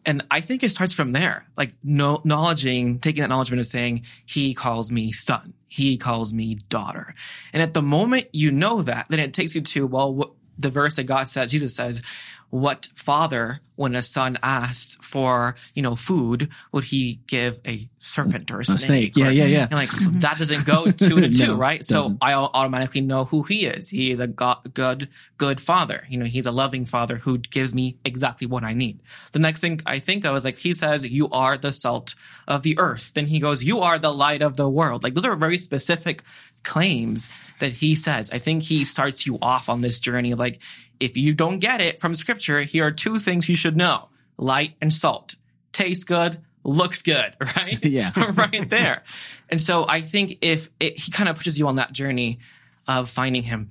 And 0.06 0.24
I 0.30 0.42
think 0.42 0.64
it 0.64 0.70
starts 0.70 0.94
from 0.94 1.14
there, 1.14 1.48
like 1.58 1.74
no, 1.84 2.16
acknowledging, 2.16 3.00
taking 3.00 3.22
that 3.22 3.26
acknowledgement 3.26 3.60
of 3.60 3.66
saying, 3.66 4.04
He 4.26 4.54
calls 4.54 4.92
me 4.92 5.12
son. 5.12 5.54
He 5.68 5.98
calls 5.98 6.34
me 6.34 6.56
daughter. 6.70 7.16
And 7.52 7.62
at 7.62 7.74
the 7.74 7.82
moment 7.82 8.28
you 8.32 8.52
know 8.52 8.82
that, 8.84 9.08
then 9.10 9.20
it 9.20 9.34
takes 9.34 9.56
you 9.56 9.62
to, 9.62 9.88
well, 9.88 10.14
what, 10.14 10.32
the 10.58 10.70
verse 10.70 10.96
that 10.96 11.04
God 11.04 11.28
says, 11.28 11.52
Jesus 11.52 11.76
says, 11.76 12.02
what 12.50 12.88
father, 12.96 13.60
when 13.76 13.96
a 13.96 14.02
son 14.02 14.38
asks 14.42 14.96
for, 15.02 15.56
you 15.74 15.82
know, 15.82 15.96
food, 15.96 16.50
would 16.72 16.86
he 16.86 17.20
give 17.28 17.60
a 17.68 17.90
serpent 17.98 18.52
or 18.52 18.62
a 18.62 18.66
snake? 18.66 18.80
snake. 18.80 19.18
Yeah, 19.18 19.28
or- 19.28 19.32
yeah, 19.32 19.46
yeah. 19.46 19.64
And 19.64 19.74
like 19.74 19.90
mm-hmm. 19.90 20.20
that 20.20 20.38
doesn't 20.38 20.66
go 20.66 20.86
two 20.92 21.20
to 21.22 21.30
two, 21.36 21.48
No, 21.48 21.56
right? 21.56 21.84
So 21.84 21.98
doesn't. 21.98 22.18
I 22.22 22.34
automatically 22.34 23.02
know 23.02 23.26
who 23.26 23.44
he 23.44 23.66
is. 23.66 23.90
He 23.90 24.12
is 24.12 24.20
a 24.20 24.28
go- 24.28 24.62
good, 24.74 25.10
good 25.38 25.60
father. 25.60 26.06
You 26.10 26.18
know, 26.18 26.26
he's 26.26 26.46
a 26.46 26.52
loving 26.52 26.86
father 26.86 27.18
who 27.18 27.38
gives 27.38 27.74
me 27.74 27.98
exactly 28.06 28.48
what 28.48 28.64
I 28.64 28.74
need. 28.74 29.02
The 29.34 29.40
next 29.40 29.60
thing 29.60 29.82
I 29.86 30.00
think 30.00 30.26
of 30.26 30.36
is 30.36 30.46
like 30.46 30.58
he 30.58 30.74
says, 30.74 31.06
"You 31.06 31.30
are 31.30 31.58
the 31.58 31.74
salt 31.74 32.16
of 32.48 32.64
the 32.64 32.78
earth." 32.80 33.14
Then 33.14 33.26
he 33.26 33.40
goes, 33.40 33.64
"You 33.64 33.80
are 33.80 34.00
the 34.00 34.14
light 34.14 34.42
of 34.42 34.56
the 34.56 34.70
world." 34.70 35.04
Like 35.04 35.14
those 35.14 35.26
are 35.26 35.36
very 35.36 35.58
specific 35.58 36.24
claims 36.66 37.30
that 37.60 37.74
he 37.74 37.96
says. 37.96 38.30
I 38.32 38.40
think 38.40 38.64
he 38.64 38.84
starts 38.84 39.26
you 39.26 39.38
off 39.42 39.70
on 39.70 39.82
this 39.82 40.00
journey 40.00 40.32
of 40.32 40.40
like, 40.40 40.62
if 41.00 41.16
you 41.16 41.34
don't 41.34 41.60
get 41.60 41.82
it 41.82 42.02
from 42.02 42.16
scripture, 42.16 42.62
here 42.62 42.86
are 42.88 42.92
two 42.92 43.20
things 43.20 43.48
you 43.48 43.56
should 43.56 43.78
know: 43.78 44.10
light 44.38 44.76
and 44.82 44.94
salt. 44.94 45.36
Tastes 45.72 46.04
good, 46.04 46.40
looks 46.64 47.02
good, 47.02 47.36
right? 47.42 47.80
Yeah. 47.84 48.12
right 48.32 48.70
there. 48.70 49.04
And 49.50 49.62
so 49.62 49.86
I 49.88 50.02
think 50.02 50.40
if 50.42 50.70
it, 50.80 50.98
he 50.98 51.12
kind 51.12 51.30
of 51.30 51.38
pushes 51.38 51.58
you 51.60 51.68
on 51.68 51.76
that 51.76 51.94
journey 51.94 52.40
of 52.88 53.10
finding 53.10 53.44
him. 53.44 53.70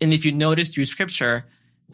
And 0.00 0.14
if 0.14 0.24
you 0.24 0.32
notice 0.32 0.72
through 0.72 0.84
scripture, 0.84 1.44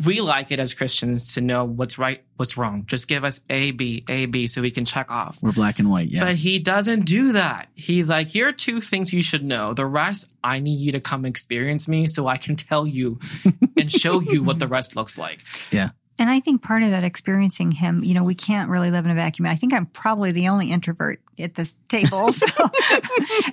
we 0.04 0.20
like 0.20 0.50
it 0.50 0.58
as 0.58 0.74
Christians 0.74 1.34
to 1.34 1.40
know 1.40 1.64
what's 1.64 1.98
right, 1.98 2.24
what's 2.36 2.56
wrong. 2.56 2.84
Just 2.86 3.06
give 3.06 3.22
us 3.24 3.40
A, 3.48 3.70
B, 3.70 4.02
A, 4.08 4.26
B 4.26 4.48
so 4.48 4.60
we 4.60 4.70
can 4.70 4.84
check 4.84 5.10
off. 5.10 5.38
We're 5.40 5.52
black 5.52 5.78
and 5.78 5.88
white. 5.88 6.08
Yeah. 6.08 6.24
But 6.24 6.36
he 6.36 6.58
doesn't 6.58 7.02
do 7.02 7.32
that. 7.32 7.68
He's 7.74 8.08
like, 8.08 8.26
here 8.28 8.48
are 8.48 8.52
two 8.52 8.80
things 8.80 9.12
you 9.12 9.22
should 9.22 9.44
know. 9.44 9.72
The 9.72 9.86
rest, 9.86 10.32
I 10.42 10.58
need 10.58 10.80
you 10.80 10.92
to 10.92 11.00
come 11.00 11.24
experience 11.24 11.86
me 11.86 12.06
so 12.08 12.26
I 12.26 12.38
can 12.38 12.56
tell 12.56 12.86
you 12.86 13.20
and 13.78 13.90
show 13.90 14.20
you 14.20 14.42
what 14.42 14.58
the 14.58 14.68
rest 14.68 14.96
looks 14.96 15.16
like. 15.16 15.42
yeah. 15.70 15.90
And 16.16 16.30
I 16.30 16.38
think 16.38 16.62
part 16.62 16.84
of 16.84 16.90
that 16.90 17.02
experiencing 17.02 17.72
him, 17.72 18.04
you 18.04 18.14
know, 18.14 18.22
we 18.22 18.36
can't 18.36 18.70
really 18.70 18.92
live 18.92 19.04
in 19.04 19.10
a 19.10 19.14
vacuum. 19.16 19.46
I 19.46 19.56
think 19.56 19.72
I'm 19.74 19.86
probably 19.86 20.30
the 20.30 20.46
only 20.48 20.70
introvert 20.70 21.20
at 21.40 21.54
this 21.56 21.76
table. 21.88 22.32
So, 22.32 22.46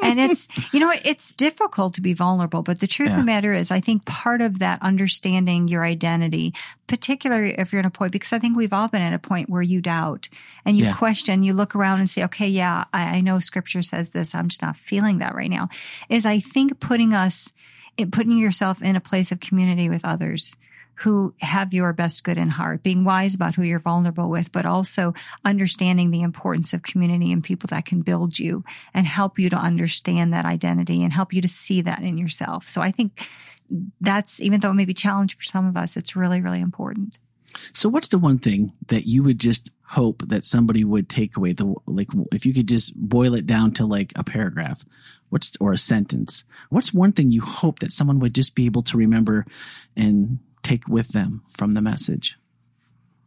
and 0.04 0.19
it's, 0.19 0.47
you 0.71 0.80
know, 0.80 0.93
it's 1.04 1.34
difficult 1.34 1.95
to 1.95 2.02
be 2.02 2.13
vulnerable, 2.13 2.62
but 2.62 2.80
the 2.80 2.86
truth 2.86 3.10
of 3.10 3.17
the 3.17 3.24
matter 3.24 3.54
is, 3.54 3.71
I 3.71 3.80
think 3.80 4.06
part 4.06 4.41
of 4.41 4.60
that 4.60 4.80
understanding 4.84 5.67
your 5.69 5.84
identity, 5.84 6.54
particularly 6.86 7.56
if 7.58 7.74
you're 7.74 7.80
at 7.80 7.86
a 7.88 7.89
point, 7.89 8.12
because 8.12 8.32
I 8.32 8.38
think 8.38 8.56
we've 8.56 8.74
all 8.74 8.88
been 8.88 9.02
at 9.02 9.13
a 9.13 9.19
point 9.19 9.50
where 9.50 9.63
you 9.63 9.82
doubt 9.82 10.30
and 10.63 10.78
you 10.78 10.86
Yeah. 10.86 10.93
question, 10.93 11.41
you 11.41 11.54
look 11.54 11.76
around 11.76 11.97
and 11.97 12.10
say, 12.10 12.24
okay, 12.26 12.47
yeah, 12.47 12.84
I, 12.93 13.17
I 13.17 13.21
know 13.21 13.39
scripture 13.39 13.82
says 13.82 14.12
this. 14.12 14.36
I'm 14.36 14.50
just 14.50 14.62
not 14.62 14.76
feeling 14.76 15.17
that 15.17 15.34
right 15.34 15.50
now. 15.50 15.69
Is 16.10 16.28
I 16.28 16.39
think 16.39 16.80
putting 16.80 17.15
us, 17.15 17.54
putting 18.12 18.38
yourself 18.38 18.84
in 18.84 18.95
a 18.95 19.02
place 19.02 19.32
of 19.32 19.39
community 19.39 19.89
with 19.89 20.06
others 20.06 20.56
who 21.02 21.34
have 21.40 21.74
your 21.74 21.94
best 21.94 22.24
good 22.24 22.38
in 22.38 22.50
heart, 22.50 22.84
being 22.84 23.04
wise 23.04 23.34
about 23.34 23.56
who 23.56 23.64
you're 23.64 23.80
vulnerable 23.80 24.30
with, 24.30 24.52
but 24.52 24.68
also 24.68 25.16
understanding 25.44 26.12
the 26.12 26.22
importance 26.22 26.74
of 26.74 26.84
community 26.84 27.32
and 27.32 27.44
people 27.44 27.66
that 27.68 27.86
can 27.86 28.02
build 28.02 28.38
you 28.38 28.64
and 28.94 29.08
help 29.08 29.40
you 29.40 29.50
to 29.50 29.56
understand 29.56 30.32
that 30.32 30.46
identity 30.46 31.04
and 31.04 31.12
help 31.12 31.34
you 31.34 31.42
to 31.42 31.48
see 31.48 31.82
that 31.82 32.04
in 32.04 32.20
yourself. 32.20 32.68
So 32.68 32.82
I 32.82 32.92
think 32.92 33.28
that's, 34.00 34.40
even 34.42 34.60
though 34.60 34.70
it 34.70 34.76
may 34.76 34.86
be 34.86 34.94
challenging 34.94 35.38
for 35.40 35.44
some 35.44 35.66
of 35.66 35.76
us, 35.76 35.98
it's 35.98 36.16
really, 36.16 36.40
really 36.40 36.62
important. 36.62 37.18
So 37.74 37.90
what's 37.90 38.10
the 38.10 38.20
one 38.20 38.38
thing 38.38 38.74
that 38.86 39.08
you 39.08 39.24
would 39.24 39.40
just 39.40 39.72
hope 39.84 40.22
that 40.28 40.46
somebody 40.46 40.84
would 40.84 41.10
take 41.10 41.36
away 41.36 41.54
the 41.54 41.74
like 41.88 42.10
if 42.32 42.46
you 42.46 42.54
could 42.54 42.68
just 42.68 42.96
boil 42.96 43.34
it 43.34 43.48
down 43.48 43.72
to 43.74 43.86
like 43.86 44.14
a 44.16 44.24
paragraph 44.24 44.86
what's 45.28 45.58
or 45.60 45.74
a 45.74 45.78
sentence 45.78 46.46
what's 46.70 46.94
one 46.94 47.12
thing 47.12 47.30
you 47.30 47.42
hope 47.42 47.80
that 47.80 47.92
someone 47.92 48.18
would 48.18 48.34
just 48.34 48.56
be 48.56 48.66
able 48.66 48.82
to 48.82 48.96
remember 48.96 49.44
and 49.98 50.40
take 50.63 50.88
with 50.88 51.10
them 51.10 51.43
from 51.50 51.74
the 51.74 51.82
message 51.82 52.38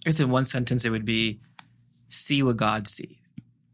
I 0.07 0.11
guess 0.11 0.21
in 0.21 0.31
one 0.31 0.45
sentence 0.45 0.85
it 0.85 0.91
would 0.91 1.05
be 1.07 1.41
see 2.11 2.43
what 2.43 2.57
God 2.59 2.87
sees. 2.87 3.17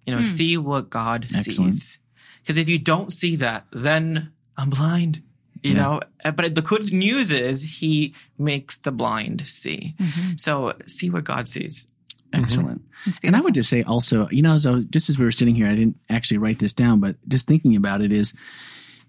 You 0.06 0.14
know, 0.14 0.22
see 0.22 0.56
what 0.56 0.88
God 0.88 1.26
Excellent. 1.34 1.74
sees. 1.74 1.98
Because 2.40 2.56
if 2.56 2.68
you 2.68 2.78
don't 2.78 3.12
see 3.12 3.36
that, 3.36 3.66
then 3.72 4.32
I'm 4.56 4.70
blind. 4.70 5.22
You 5.62 5.74
know, 5.74 6.00
Uh, 6.24 6.30
but 6.30 6.54
the 6.54 6.62
good 6.62 6.92
news 6.92 7.30
is 7.32 7.62
he 7.62 8.14
makes 8.38 8.78
the 8.78 8.90
blind 8.92 9.46
see. 9.46 9.94
So 10.36 10.72
see 10.86 11.10
what 11.10 11.24
God 11.24 11.48
sees. 11.48 11.86
Excellent. 12.32 12.82
And 13.22 13.34
I 13.36 13.40
would 13.40 13.54
just 13.54 13.68
say 13.68 13.82
also, 13.82 14.28
you 14.30 14.40
know, 14.40 14.56
so 14.56 14.82
just 14.82 15.10
as 15.10 15.18
we 15.18 15.24
were 15.24 15.32
sitting 15.32 15.54
here, 15.56 15.66
I 15.66 15.74
didn't 15.74 15.96
actually 16.08 16.38
write 16.38 16.60
this 16.60 16.72
down, 16.72 17.00
but 17.00 17.16
just 17.28 17.46
thinking 17.48 17.74
about 17.76 18.00
it 18.02 18.12
is 18.12 18.32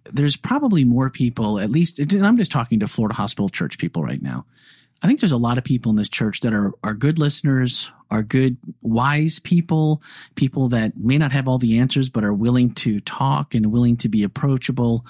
there's 0.05 0.35
probably 0.35 0.83
more 0.83 1.09
people, 1.09 1.59
at 1.59 1.69
least, 1.69 1.99
and 1.99 2.25
I'm 2.25 2.37
just 2.37 2.51
talking 2.51 2.79
to 2.79 2.87
Florida 2.87 3.15
Hospital 3.15 3.49
Church 3.49 3.77
people 3.77 4.03
right 4.03 4.21
now. 4.21 4.45
I 5.03 5.07
think 5.07 5.19
there's 5.19 5.31
a 5.31 5.37
lot 5.37 5.57
of 5.57 5.63
people 5.63 5.89
in 5.89 5.95
this 5.95 6.09
church 6.09 6.41
that 6.41 6.53
are, 6.53 6.71
are 6.83 6.93
good 6.93 7.17
listeners, 7.17 7.91
are 8.11 8.23
good, 8.23 8.57
wise 8.81 9.39
people, 9.39 10.03
people 10.35 10.67
that 10.69 10.97
may 10.97 11.17
not 11.17 11.31
have 11.31 11.47
all 11.47 11.57
the 11.57 11.79
answers, 11.79 12.09
but 12.09 12.23
are 12.23 12.33
willing 12.33 12.73
to 12.73 12.99
talk 12.99 13.55
and 13.55 13.71
willing 13.71 13.97
to 13.97 14.09
be 14.09 14.23
approachable. 14.23 15.05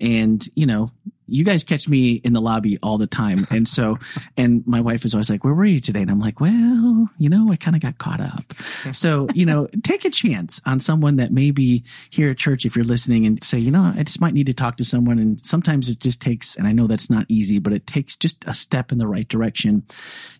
And, 0.00 0.46
you 0.54 0.64
know, 0.64 0.90
you 1.26 1.44
guys 1.44 1.64
catch 1.64 1.88
me 1.88 2.14
in 2.22 2.32
the 2.32 2.40
lobby 2.40 2.78
all 2.82 2.98
the 2.98 3.06
time. 3.06 3.46
And 3.54 3.68
so, 3.68 3.98
and 4.36 4.66
my 4.66 4.80
wife 4.80 5.04
is 5.04 5.14
always 5.14 5.30
like, 5.30 5.44
where 5.44 5.54
were 5.54 5.64
you 5.64 5.78
today? 5.78 6.02
And 6.02 6.10
I'm 6.10 6.18
like, 6.18 6.40
well, 6.40 7.08
you 7.18 7.28
know, 7.28 7.52
I 7.52 7.56
kind 7.56 7.76
of 7.76 7.82
got 7.82 7.98
caught 7.98 8.20
up. 8.20 8.52
So, 8.90 9.28
you 9.32 9.46
know, 9.46 9.68
take 9.84 10.04
a 10.04 10.10
chance 10.10 10.60
on 10.66 10.80
someone 10.80 11.16
that 11.16 11.30
may 11.30 11.52
be 11.52 11.84
here 12.10 12.30
at 12.30 12.38
church 12.38 12.66
if 12.66 12.74
you're 12.74 12.84
listening 12.84 13.26
and 13.26 13.42
say, 13.44 13.58
you 13.58 13.70
know, 13.70 13.92
I 13.96 14.02
just 14.02 14.20
might 14.20 14.34
need 14.34 14.46
to 14.46 14.54
talk 14.54 14.76
to 14.78 14.84
someone. 14.84 15.20
And 15.20 15.44
sometimes 15.44 15.88
it 15.88 16.00
just 16.00 16.20
takes, 16.20 16.56
and 16.56 16.66
I 16.66 16.72
know 16.72 16.88
that's 16.88 17.10
not 17.10 17.26
easy, 17.28 17.60
but 17.60 17.72
it 17.72 17.86
takes 17.86 18.16
just 18.16 18.44
a 18.48 18.54
step 18.54 18.90
in 18.90 18.98
the 18.98 19.06
right 19.06 19.28
direction. 19.28 19.84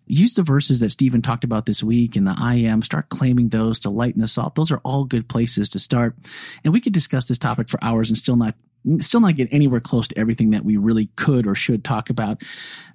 Use 0.07 0.35
the 0.35 0.43
verses 0.43 0.81
that 0.81 0.91
Stephen 0.91 1.23
talked 1.23 1.45
about 1.45 1.67
this 1.67 1.85
week 1.85 2.04
and 2.17 2.27
the 2.27 2.35
I 2.39 2.57
am, 2.57 2.83
start 2.83 3.09
claiming 3.09 3.49
those 3.49 3.81
to 3.81 3.91
lighten 3.91 4.21
the 4.21 4.29
salt. 4.29 4.55
Those 4.55 4.71
are 4.71 4.81
all 4.85 5.05
good 5.05 5.29
places 5.29 5.69
to 5.71 5.79
start. 5.79 6.15
And 6.63 6.73
we 6.73 6.81
could 6.81 6.93
discuss 6.93 7.29
this 7.29 7.39
topic 7.39 7.69
for 7.69 7.83
hours 7.83 8.11
and 8.11 8.19
still 8.19 8.37
not 8.37 8.55
still 9.01 9.21
not 9.21 9.35
get 9.35 9.49
anywhere 9.51 9.81
close 9.81 10.09
to 10.09 10.19
everything 10.19 10.51
that 10.51 10.65
we 10.65 10.77
really 10.77 11.07
could 11.17 11.47
or 11.47 11.55
should 11.55 11.85
talk 11.85 12.11
about. 12.11 12.43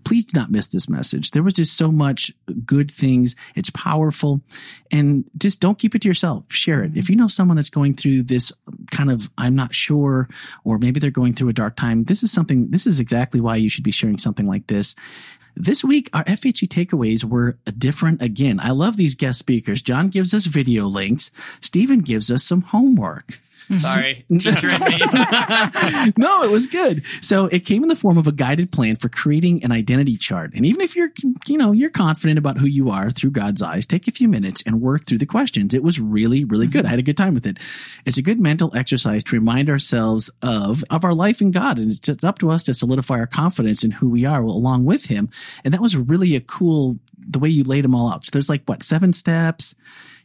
Please 0.04 0.26
do 0.26 0.40
not 0.40 0.52
miss 0.52 0.68
this 0.68 0.88
message. 0.88 1.32
There 1.32 1.44
was 1.44 1.54
just 1.54 1.76
so 1.76 1.92
much 1.92 2.32
good 2.66 2.92
things. 2.92 3.36
It's 3.56 3.72
powerful 3.72 4.42
and 4.92 5.26
just 5.38 5.60
don't 5.60 5.80
keep 5.80 5.96
it 5.96 6.04
to 6.04 6.08
yourself. 6.08 6.46
Share 6.50 6.84
it. 6.84 6.96
If 6.96 7.10
you 7.10 7.16
know 7.16 7.28
someone 7.28 7.56
that's 7.56 7.70
going 7.70 7.96
through 7.96 8.24
this 8.24 8.52
kind 8.92 9.10
of, 9.10 9.30
I'm 9.38 9.56
not 9.56 9.74
sure, 9.74 10.30
or 10.64 10.78
maybe 10.78 11.00
they're 11.00 11.12
going 11.12 11.34
through 11.34 11.50
a 11.50 11.54
dark 11.54 11.76
time, 11.76 12.04
this 12.04 12.24
is 12.24 12.32
something, 12.32 12.70
this 12.70 12.86
is 12.86 13.00
exactly 13.00 13.42
why 13.42 13.56
you 13.56 13.70
should 13.70 13.84
be 13.84 13.92
sharing 13.92 14.18
something 14.18 14.46
like 14.46 14.68
this. 14.68 14.96
This 15.56 15.84
week, 15.84 16.10
our 16.14 16.24
FHC 16.24 16.68
takeaways 16.68 17.24
were 17.24 17.58
different 17.78 18.22
again. 18.22 18.60
I 18.60 18.72
love 18.72 18.98
these 18.98 19.16
guest 19.16 19.40
speakers. 19.40 19.82
John 19.82 20.10
gives 20.10 20.34
us 20.34 20.46
video 20.46 20.86
links. 20.86 21.32
Stephen 21.60 22.00
gives 22.00 22.32
us 22.32 22.44
some 22.44 22.62
homework. 22.62 23.40
Sorry, 23.78 24.26
teacher 24.40 24.68
me. 24.68 24.98
no, 26.18 26.44
it 26.44 26.50
was 26.50 26.66
good. 26.66 27.06
So 27.22 27.46
it 27.46 27.66
came 27.66 27.84
in 27.84 27.90
the 27.90 27.96
form 27.96 28.18
of 28.18 28.26
a 28.26 28.32
guided 28.32 28.72
plan 28.72 28.96
for 28.96 29.10
creating 29.10 29.64
an 29.64 29.72
identity 29.72 30.18
chart. 30.18 30.54
And 30.56 30.66
even 30.66 30.82
if 30.82 30.96
you're, 30.96 31.12
you 31.46 31.58
know, 31.58 31.72
you're 31.72 31.92
confident 31.92 32.40
about 32.40 32.58
who 32.58 32.66
you 32.66 32.90
are 32.90 33.12
through 33.12 33.30
God's 33.30 33.62
eyes, 33.62 33.86
take 33.86 34.08
a 34.08 34.12
few 34.12 34.28
minutes 34.28 34.64
and 34.66 34.82
work 34.82 35.06
through 35.06 35.20
the 35.20 35.28
questions. 35.28 35.76
It 35.76 35.84
was 35.84 36.00
really, 36.00 36.46
really 36.46 36.66
good. 36.66 36.80
Mm-hmm. 36.80 36.88
I 36.88 36.90
had 36.90 37.00
a 37.00 37.04
good 37.04 37.18
time 37.18 37.36
with 37.36 37.46
it. 37.46 37.60
It's 38.06 38.18
a 38.18 38.24
good 38.24 38.40
mental 38.40 38.76
exercise 38.76 39.24
to 39.26 39.36
remind 39.36 39.70
ourselves 39.70 40.32
of, 40.42 40.84
of 40.90 41.06
our 41.06 41.14
life 41.14 41.40
in 41.40 41.52
God. 41.52 41.78
And 41.78 41.92
it's, 41.92 42.10
it's 42.10 42.24
up 42.24 42.40
to 42.40 42.50
us 42.50 42.64
to 42.64 42.74
solidify 42.74 43.20
our 43.20 43.28
confidence 43.28 43.84
in 43.84 43.92
who 43.92 44.10
we 44.10 44.26
are 44.26 44.42
along 44.42 44.86
with 44.86 45.06
him. 45.06 45.30
And 45.64 45.74
that 45.76 45.82
was 45.82 45.96
really 45.96 46.36
a 46.36 46.42
cool, 46.42 46.98
the 47.20 47.38
way 47.38 47.50
you 47.50 47.64
laid 47.64 47.84
them 47.84 47.94
all 47.94 48.12
out. 48.12 48.26
So 48.26 48.32
there's 48.34 48.50
like 48.50 48.64
what, 48.66 48.82
seven 48.82 49.14
steps? 49.14 49.76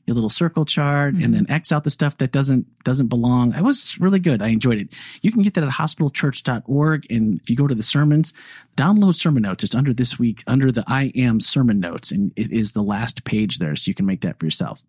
Your 0.06 0.14
little 0.14 0.30
circle 0.30 0.64
chart 0.64 1.14
and 1.14 1.22
mm-hmm. 1.22 1.32
then 1.32 1.50
X 1.50 1.72
out 1.72 1.84
the 1.84 1.90
stuff 1.90 2.18
that 2.18 2.32
doesn't 2.32 2.66
doesn't 2.84 3.06
belong. 3.06 3.54
It 3.54 3.62
was 3.62 3.98
really 3.98 4.18
good. 4.18 4.42
I 4.42 4.48
enjoyed 4.48 4.78
it. 4.78 4.94
You 5.22 5.32
can 5.32 5.42
get 5.42 5.54
that 5.54 5.64
at 5.64 5.70
hospitalchurch.org. 5.70 7.06
And 7.10 7.40
if 7.40 7.48
you 7.48 7.56
go 7.56 7.66
to 7.66 7.74
the 7.74 7.82
sermons, 7.82 8.32
download 8.76 9.14
sermon 9.14 9.42
notes. 9.42 9.64
It's 9.64 9.74
under 9.74 9.94
this 9.94 10.18
week, 10.18 10.42
under 10.46 10.70
the 10.70 10.84
I 10.86 11.12
am 11.14 11.40
sermon 11.40 11.80
notes, 11.80 12.10
and 12.10 12.32
it 12.36 12.52
is 12.52 12.72
the 12.72 12.82
last 12.82 13.24
page 13.24 13.58
there, 13.58 13.76
so 13.76 13.88
you 13.88 13.94
can 13.94 14.06
make 14.06 14.20
that 14.20 14.38
for 14.38 14.44
yourself. 14.44 14.84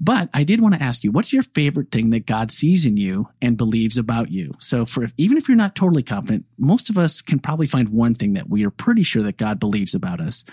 But 0.00 0.28
I 0.34 0.44
did 0.44 0.60
want 0.60 0.74
to 0.74 0.82
ask 0.82 1.04
you, 1.04 1.12
what's 1.12 1.32
your 1.32 1.42
favorite 1.42 1.90
thing 1.90 2.10
that 2.10 2.26
God 2.26 2.50
sees 2.50 2.84
in 2.84 2.96
you 2.96 3.28
and 3.40 3.56
believes 3.56 3.98
about 3.98 4.30
you? 4.30 4.52
So 4.58 4.84
for 4.84 5.08
even 5.16 5.36
if 5.36 5.48
you're 5.48 5.56
not 5.56 5.76
totally 5.76 6.02
confident, 6.02 6.46
most 6.58 6.90
of 6.90 6.98
us 6.98 7.20
can 7.20 7.38
probably 7.38 7.66
find 7.66 7.90
one 7.90 8.14
thing 8.14 8.32
that 8.34 8.48
we 8.48 8.64
are 8.64 8.70
pretty 8.70 9.02
sure 9.02 9.22
that 9.22 9.36
God 9.36 9.60
believes 9.60 9.94
about 9.94 10.20
us. 10.20 10.44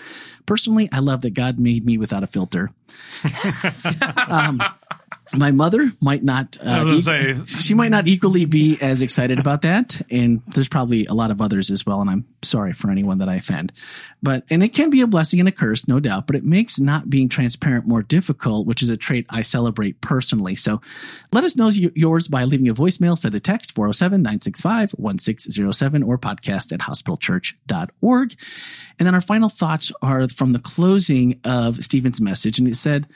Personally, 0.46 0.88
I 0.92 1.00
love 1.00 1.22
that 1.22 1.34
God 1.34 1.58
made 1.58 1.84
me 1.84 1.98
without 1.98 2.22
a 2.22 2.28
filter. 2.28 2.70
Um, 4.28 4.60
my 5.36 5.50
mother 5.50 5.90
might 6.00 6.24
not. 6.24 6.56
Uh, 6.60 6.84
gonna 6.84 7.02
say- 7.02 7.36
she 7.44 7.74
might 7.74 7.90
not 7.90 8.08
equally 8.08 8.46
be 8.46 8.78
as 8.80 9.02
excited 9.02 9.38
about 9.38 9.62
that, 9.62 10.00
and 10.10 10.40
there's 10.48 10.68
probably 10.68 11.06
a 11.06 11.14
lot 11.14 11.30
of 11.30 11.40
others 11.40 11.70
as 11.70 11.84
well. 11.84 12.00
And 12.00 12.10
I'm 12.10 12.24
sorry 12.42 12.72
for 12.72 12.90
anyone 12.90 13.18
that 13.18 13.28
I 13.28 13.36
offend, 13.36 13.72
but 14.22 14.44
and 14.50 14.62
it 14.62 14.74
can 14.74 14.90
be 14.90 15.00
a 15.00 15.06
blessing 15.06 15.40
and 15.40 15.48
a 15.48 15.52
curse, 15.52 15.86
no 15.86 16.00
doubt. 16.00 16.26
But 16.26 16.36
it 16.36 16.44
makes 16.44 16.80
not 16.80 17.10
being 17.10 17.28
transparent 17.28 17.86
more 17.86 18.02
difficult, 18.02 18.66
which 18.66 18.82
is 18.82 18.88
a 18.88 18.96
trait 18.96 19.26
I 19.28 19.42
celebrate 19.42 20.00
personally. 20.00 20.54
So 20.54 20.80
let 21.32 21.44
us 21.44 21.56
know 21.56 21.68
yours 21.68 22.28
by 22.28 22.44
leaving 22.44 22.68
a 22.68 22.74
voicemail, 22.74 23.16
send 23.18 23.34
a 23.34 23.40
text 23.40 23.74
407-965-1607 23.74 26.06
or 26.06 26.18
podcast 26.18 26.72
at 26.72 26.80
hospitalchurch.org. 26.80 28.34
And 28.98 29.06
then 29.06 29.14
our 29.14 29.20
final 29.20 29.48
thoughts 29.48 29.92
are 30.02 30.28
from 30.28 30.52
the 30.52 30.58
closing 30.58 31.40
of 31.44 31.82
Stephen's 31.84 32.20
message, 32.20 32.58
and 32.58 32.68
it 32.68 32.76
said. 32.76 33.06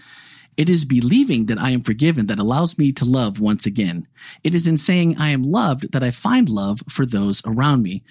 It 0.57 0.69
is 0.69 0.85
believing 0.85 1.47
that 1.47 1.59
I 1.59 1.71
am 1.71 1.81
forgiven 1.81 2.27
that 2.27 2.39
allows 2.39 2.77
me 2.79 2.93
to 2.93 3.05
love 3.05 3.41
once 3.41 3.67
again. 3.67 4.07
It 4.45 4.55
is 4.55 4.67
in 4.67 4.77
saying 4.77 5.19
I 5.19 5.31
am 5.31 5.43
loved 5.43 5.93
that 5.93 6.03
I 6.03 6.11
find 6.11 6.49
love 6.49 6.83
for 6.89 7.07
those 7.07 7.43
around 7.47 7.83
me. 7.83 8.03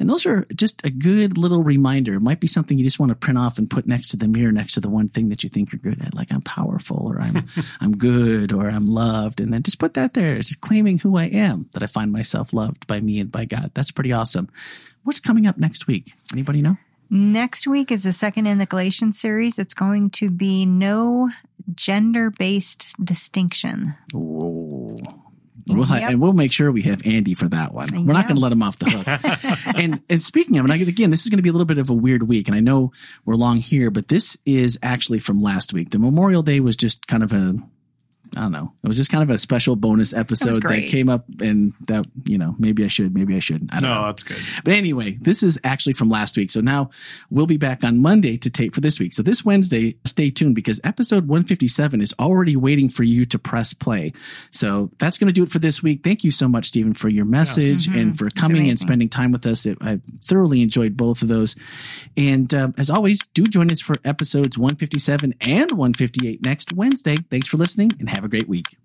And 0.00 0.10
those 0.10 0.26
are 0.26 0.44
just 0.54 0.84
a 0.84 0.90
good 0.90 1.38
little 1.38 1.62
reminder. 1.62 2.14
It 2.14 2.20
might 2.20 2.40
be 2.40 2.48
something 2.48 2.76
you 2.76 2.84
just 2.84 2.98
want 2.98 3.10
to 3.10 3.16
print 3.16 3.38
off 3.38 3.58
and 3.58 3.70
put 3.70 3.86
next 3.86 4.08
to 4.08 4.16
the 4.16 4.26
mirror, 4.26 4.50
next 4.50 4.72
to 4.72 4.80
the 4.80 4.88
one 4.88 5.08
thing 5.08 5.28
that 5.28 5.44
you 5.44 5.48
think 5.48 5.72
you're 5.72 5.78
good 5.78 6.04
at. 6.04 6.14
Like 6.14 6.32
I'm 6.32 6.42
powerful 6.42 7.06
or 7.06 7.20
I'm, 7.20 7.46
I'm 7.80 7.96
good 7.96 8.52
or 8.52 8.68
I'm 8.68 8.88
loved. 8.88 9.40
And 9.40 9.52
then 9.52 9.62
just 9.62 9.78
put 9.78 9.94
that 9.94 10.14
there. 10.14 10.34
It's 10.34 10.48
just 10.48 10.60
claiming 10.60 10.98
who 10.98 11.16
I 11.16 11.24
am, 11.24 11.68
that 11.74 11.82
I 11.82 11.86
find 11.86 12.10
myself 12.10 12.52
loved 12.52 12.88
by 12.88 12.98
me 12.98 13.20
and 13.20 13.30
by 13.30 13.44
God. 13.44 13.70
That's 13.74 13.92
pretty 13.92 14.12
awesome. 14.12 14.48
What's 15.04 15.20
coming 15.20 15.46
up 15.46 15.58
next 15.58 15.86
week? 15.86 16.14
Anybody 16.32 16.60
know? 16.60 16.76
Next 17.10 17.66
week 17.68 17.92
is 17.92 18.02
the 18.02 18.12
second 18.12 18.46
in 18.46 18.58
the 18.58 18.66
Galatians 18.66 19.20
series. 19.20 19.58
It's 19.58 19.74
going 19.74 20.10
to 20.10 20.30
be 20.30 20.66
no 20.66 21.30
gender 21.74 22.30
based 22.30 22.94
distinction. 23.02 23.94
Whoa. 24.12 24.96
We'll 25.66 25.84
ha- 25.86 25.96
Yep. 25.96 26.10
and 26.10 26.20
we'll 26.20 26.34
make 26.34 26.52
sure 26.52 26.70
we 26.70 26.82
have 26.82 27.00
Andy 27.06 27.32
for 27.32 27.48
that 27.48 27.72
one. 27.72 27.88
We're 28.04 28.12
not 28.12 28.26
going 28.28 28.36
to 28.36 28.42
let 28.42 28.52
him 28.52 28.62
off 28.62 28.78
the 28.78 28.90
hook. 28.90 29.58
and 29.78 30.02
and 30.10 30.20
speaking 30.22 30.58
of, 30.58 30.66
and 30.66 30.88
again, 30.88 31.08
this 31.08 31.22
is 31.22 31.30
going 31.30 31.38
to 31.38 31.42
be 31.42 31.48
a 31.48 31.52
little 31.52 31.64
bit 31.64 31.78
of 31.78 31.88
a 31.88 31.94
weird 31.94 32.24
week, 32.28 32.48
and 32.48 32.54
I 32.54 32.60
know 32.60 32.92
we're 33.24 33.34
long 33.36 33.56
here, 33.58 33.90
but 33.90 34.08
this 34.08 34.36
is 34.44 34.78
actually 34.82 35.20
from 35.20 35.38
last 35.38 35.72
week. 35.72 35.88
The 35.90 35.98
Memorial 35.98 36.42
Day 36.42 36.60
was 36.60 36.76
just 36.76 37.06
kind 37.06 37.22
of 37.22 37.32
a 37.32 37.56
I 38.36 38.40
don't 38.40 38.52
know. 38.52 38.72
It 38.82 38.88
was 38.88 38.96
just 38.96 39.10
kind 39.10 39.22
of 39.22 39.30
a 39.30 39.38
special 39.38 39.76
bonus 39.76 40.12
episode 40.12 40.62
that, 40.62 40.86
came 40.88 41.08
up, 41.08 41.24
and 41.40 41.72
that 41.82 42.06
you 42.24 42.36
know 42.38 42.54
maybe 42.58 42.84
I 42.84 42.88
should, 42.88 43.14
maybe 43.14 43.36
I 43.36 43.38
shouldn't. 43.38 43.72
I 43.74 43.80
don't 43.80 43.90
No, 43.90 44.00
know. 44.00 44.06
that's 44.06 44.22
good. 44.22 44.36
But 44.64 44.74
anyway, 44.74 45.12
this 45.20 45.42
is 45.42 45.58
actually 45.64 45.92
from 45.92 46.08
last 46.08 46.36
week. 46.36 46.50
So 46.50 46.60
now 46.60 46.90
we'll 47.30 47.46
be 47.46 47.56
back 47.56 47.84
on 47.84 47.98
Monday 47.98 48.36
to 48.38 48.50
tape 48.50 48.74
for 48.74 48.80
this 48.80 48.98
week. 48.98 49.12
So 49.12 49.22
this 49.22 49.44
Wednesday, 49.44 49.96
stay 50.04 50.30
tuned 50.30 50.54
because 50.54 50.80
episode 50.84 51.28
157 51.28 52.00
is 52.00 52.14
already 52.18 52.56
waiting 52.56 52.88
for 52.88 53.02
you 53.04 53.24
to 53.26 53.38
press 53.38 53.72
play. 53.72 54.12
So 54.50 54.90
that's 54.98 55.18
going 55.18 55.28
to 55.28 55.32
do 55.32 55.42
it 55.42 55.50
for 55.50 55.58
this 55.58 55.82
week. 55.82 56.02
Thank 56.02 56.24
you 56.24 56.30
so 56.30 56.48
much, 56.48 56.66
Stephen, 56.66 56.94
for 56.94 57.08
your 57.08 57.24
message 57.24 57.86
and 57.86 58.16
for 58.18 58.30
coming 58.30 58.68
and 58.68 58.78
spending 58.78 59.08
time 59.08 59.30
with 59.32 59.46
us. 59.46 59.66
It, 59.66 59.78
I 59.80 60.00
thoroughly 60.22 60.62
enjoyed 60.62 60.96
both 60.96 61.22
of 61.22 61.28
those. 61.28 61.56
And 62.16 62.52
uh, 62.52 62.68
as 62.78 62.90
always, 62.90 63.26
do 63.26 63.44
join 63.44 63.70
us 63.70 63.80
for 63.80 63.96
episodes 64.04 64.58
157 64.58 65.34
and 65.40 65.70
158 65.72 66.42
next 66.42 66.72
Wednesday. 66.72 67.16
Thanks 67.16 67.48
for 67.48 67.56
listening 67.56 67.92
and 68.00 68.08
have 68.24 68.32
a 68.32 68.36
great 68.36 68.48
week. 68.48 68.83